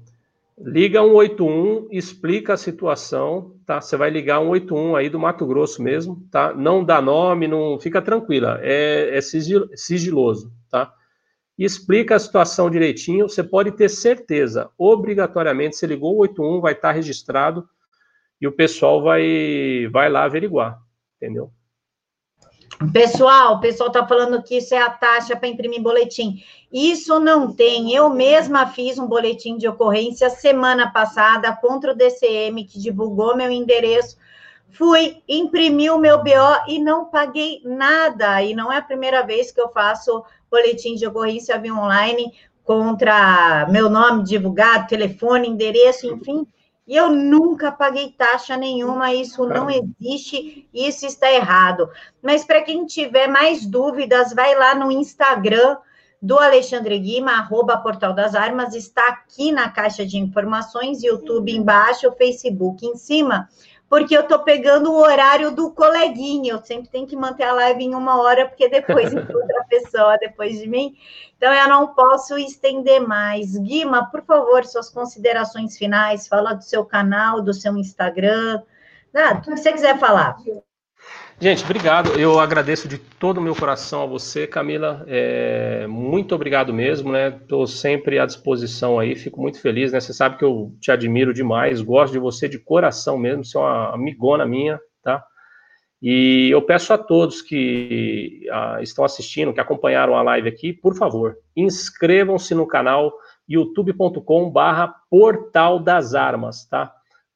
[0.57, 3.79] liga 181, explica a situação, tá?
[3.79, 6.53] Você vai ligar 181 aí do Mato Grosso mesmo, tá?
[6.53, 10.93] Não dá nome, não fica tranquila, é, é sigiloso, tá?
[11.57, 16.91] E explica a situação direitinho, você pode ter certeza, obrigatoriamente, você ligou 181, vai estar
[16.91, 17.67] registrado,
[18.43, 20.77] e o pessoal vai, vai lá averiguar,
[21.15, 21.49] entendeu?
[22.91, 26.43] Pessoal, o pessoal está falando que isso é a taxa para imprimir boletim.
[26.69, 27.95] Isso não tem.
[27.95, 33.49] Eu mesma fiz um boletim de ocorrência semana passada contra o DCM, que divulgou meu
[33.49, 34.17] endereço.
[34.71, 38.43] Fui, imprimi o meu BO e não paguei nada.
[38.43, 40.21] E não é a primeira vez que eu faço
[40.51, 42.33] boletim de ocorrência via online
[42.65, 46.45] contra meu nome divulgado, telefone, endereço, enfim.
[46.85, 51.89] E eu nunca paguei taxa nenhuma, isso não existe, isso está errado.
[52.21, 55.77] Mas para quem tiver mais dúvidas, vai lá no Instagram
[56.21, 62.11] do Alexandre Guima, arroba Portal das Armas, está aqui na caixa de informações, YouTube embaixo,
[62.13, 63.49] Facebook em cima
[63.93, 66.53] porque eu estou pegando o horário do coleguinha.
[66.53, 70.17] Eu sempre tenho que manter a live em uma hora, porque depois entra outra pessoa
[70.17, 70.97] depois de mim.
[71.37, 73.55] Então, eu não posso estender mais.
[73.55, 76.27] Guima, por favor, suas considerações finais.
[76.27, 78.63] Fala do seu canal, do seu Instagram.
[79.13, 80.37] Ah, tudo que você quiser falar.
[81.43, 82.17] Gente, obrigado.
[82.17, 85.03] Eu agradeço de todo o meu coração a você, Camila.
[85.09, 87.27] É, muito obrigado mesmo, né?
[87.27, 89.99] Estou sempre à disposição aí, fico muito feliz, né?
[89.99, 93.59] Você sabe que eu te admiro demais, gosto de você de coração mesmo, você é
[93.59, 95.21] uma amigona minha, tá?
[96.01, 100.95] E eu peço a todos que ah, estão assistindo, que acompanharam a live aqui, por
[100.95, 103.11] favor, inscrevam-se no canal
[103.49, 106.89] youtube.com/barra Portal das Armas, tá?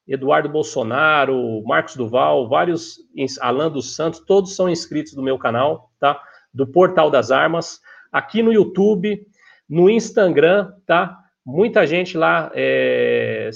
[0.08, 2.98] Eduardo Bolsonaro, Marcos Duval, vários,
[3.42, 6.22] Alan dos Santos, todos são inscritos do meu canal, tá?
[6.54, 7.80] Do Portal das Armas,
[8.12, 9.22] aqui no YouTube,
[9.70, 11.18] no Instagram, tá?
[11.46, 13.50] Muita gente lá é,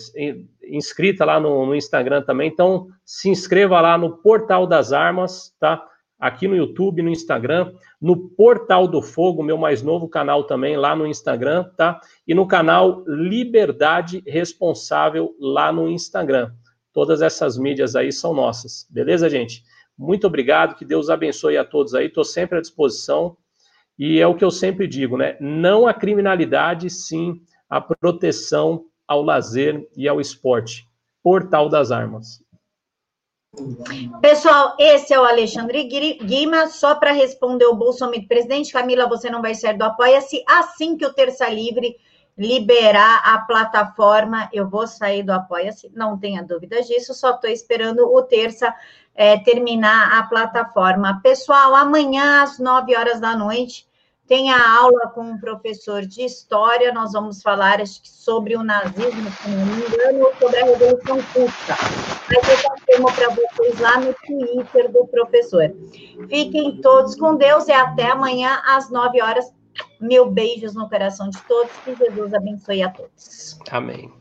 [0.63, 5.81] inscrita lá no, no Instagram também, então se inscreva lá no Portal das Armas, tá?
[6.21, 10.95] Aqui no YouTube, no Instagram, no Portal do Fogo, meu mais novo canal também lá
[10.95, 11.99] no Instagram, tá?
[12.27, 16.51] E no canal Liberdade Responsável lá no Instagram.
[16.93, 19.63] Todas essas mídias aí são nossas, beleza, gente?
[19.97, 23.35] Muito obrigado, que Deus abençoe a todos aí, estou sempre à disposição.
[23.97, 25.37] E é o que eu sempre digo, né?
[25.39, 30.87] Não a criminalidade, sim a proteção ao lazer e ao esporte.
[31.23, 32.43] Portal das Armas.
[34.21, 38.25] Pessoal, esse é o Alexandre Guima, só para responder o Bolsonaro.
[38.25, 40.41] Presidente Camila, você não vai sair do Apoia-se.
[40.47, 41.97] Assim que o Terça Livre
[42.37, 48.07] liberar a plataforma, eu vou sair do Apoia-se, não tenha dúvidas disso, só estou esperando
[48.07, 48.73] o Terça
[49.13, 51.19] é, terminar a plataforma.
[51.21, 53.85] Pessoal, amanhã às 9 horas da noite,
[54.31, 58.63] tem a aula com um professor de história, nós vamos falar acho que sobre o
[58.63, 61.75] nazismo, se não me engano, ou sobre a Revolução Russa.
[62.29, 65.75] Mas eu confirmo para vocês lá no Twitter do professor.
[66.29, 69.53] Fiquem todos com Deus e até amanhã às 9 horas.
[69.99, 73.59] Mil beijos no coração de todos, que Jesus abençoe a todos.
[73.69, 74.20] Amém.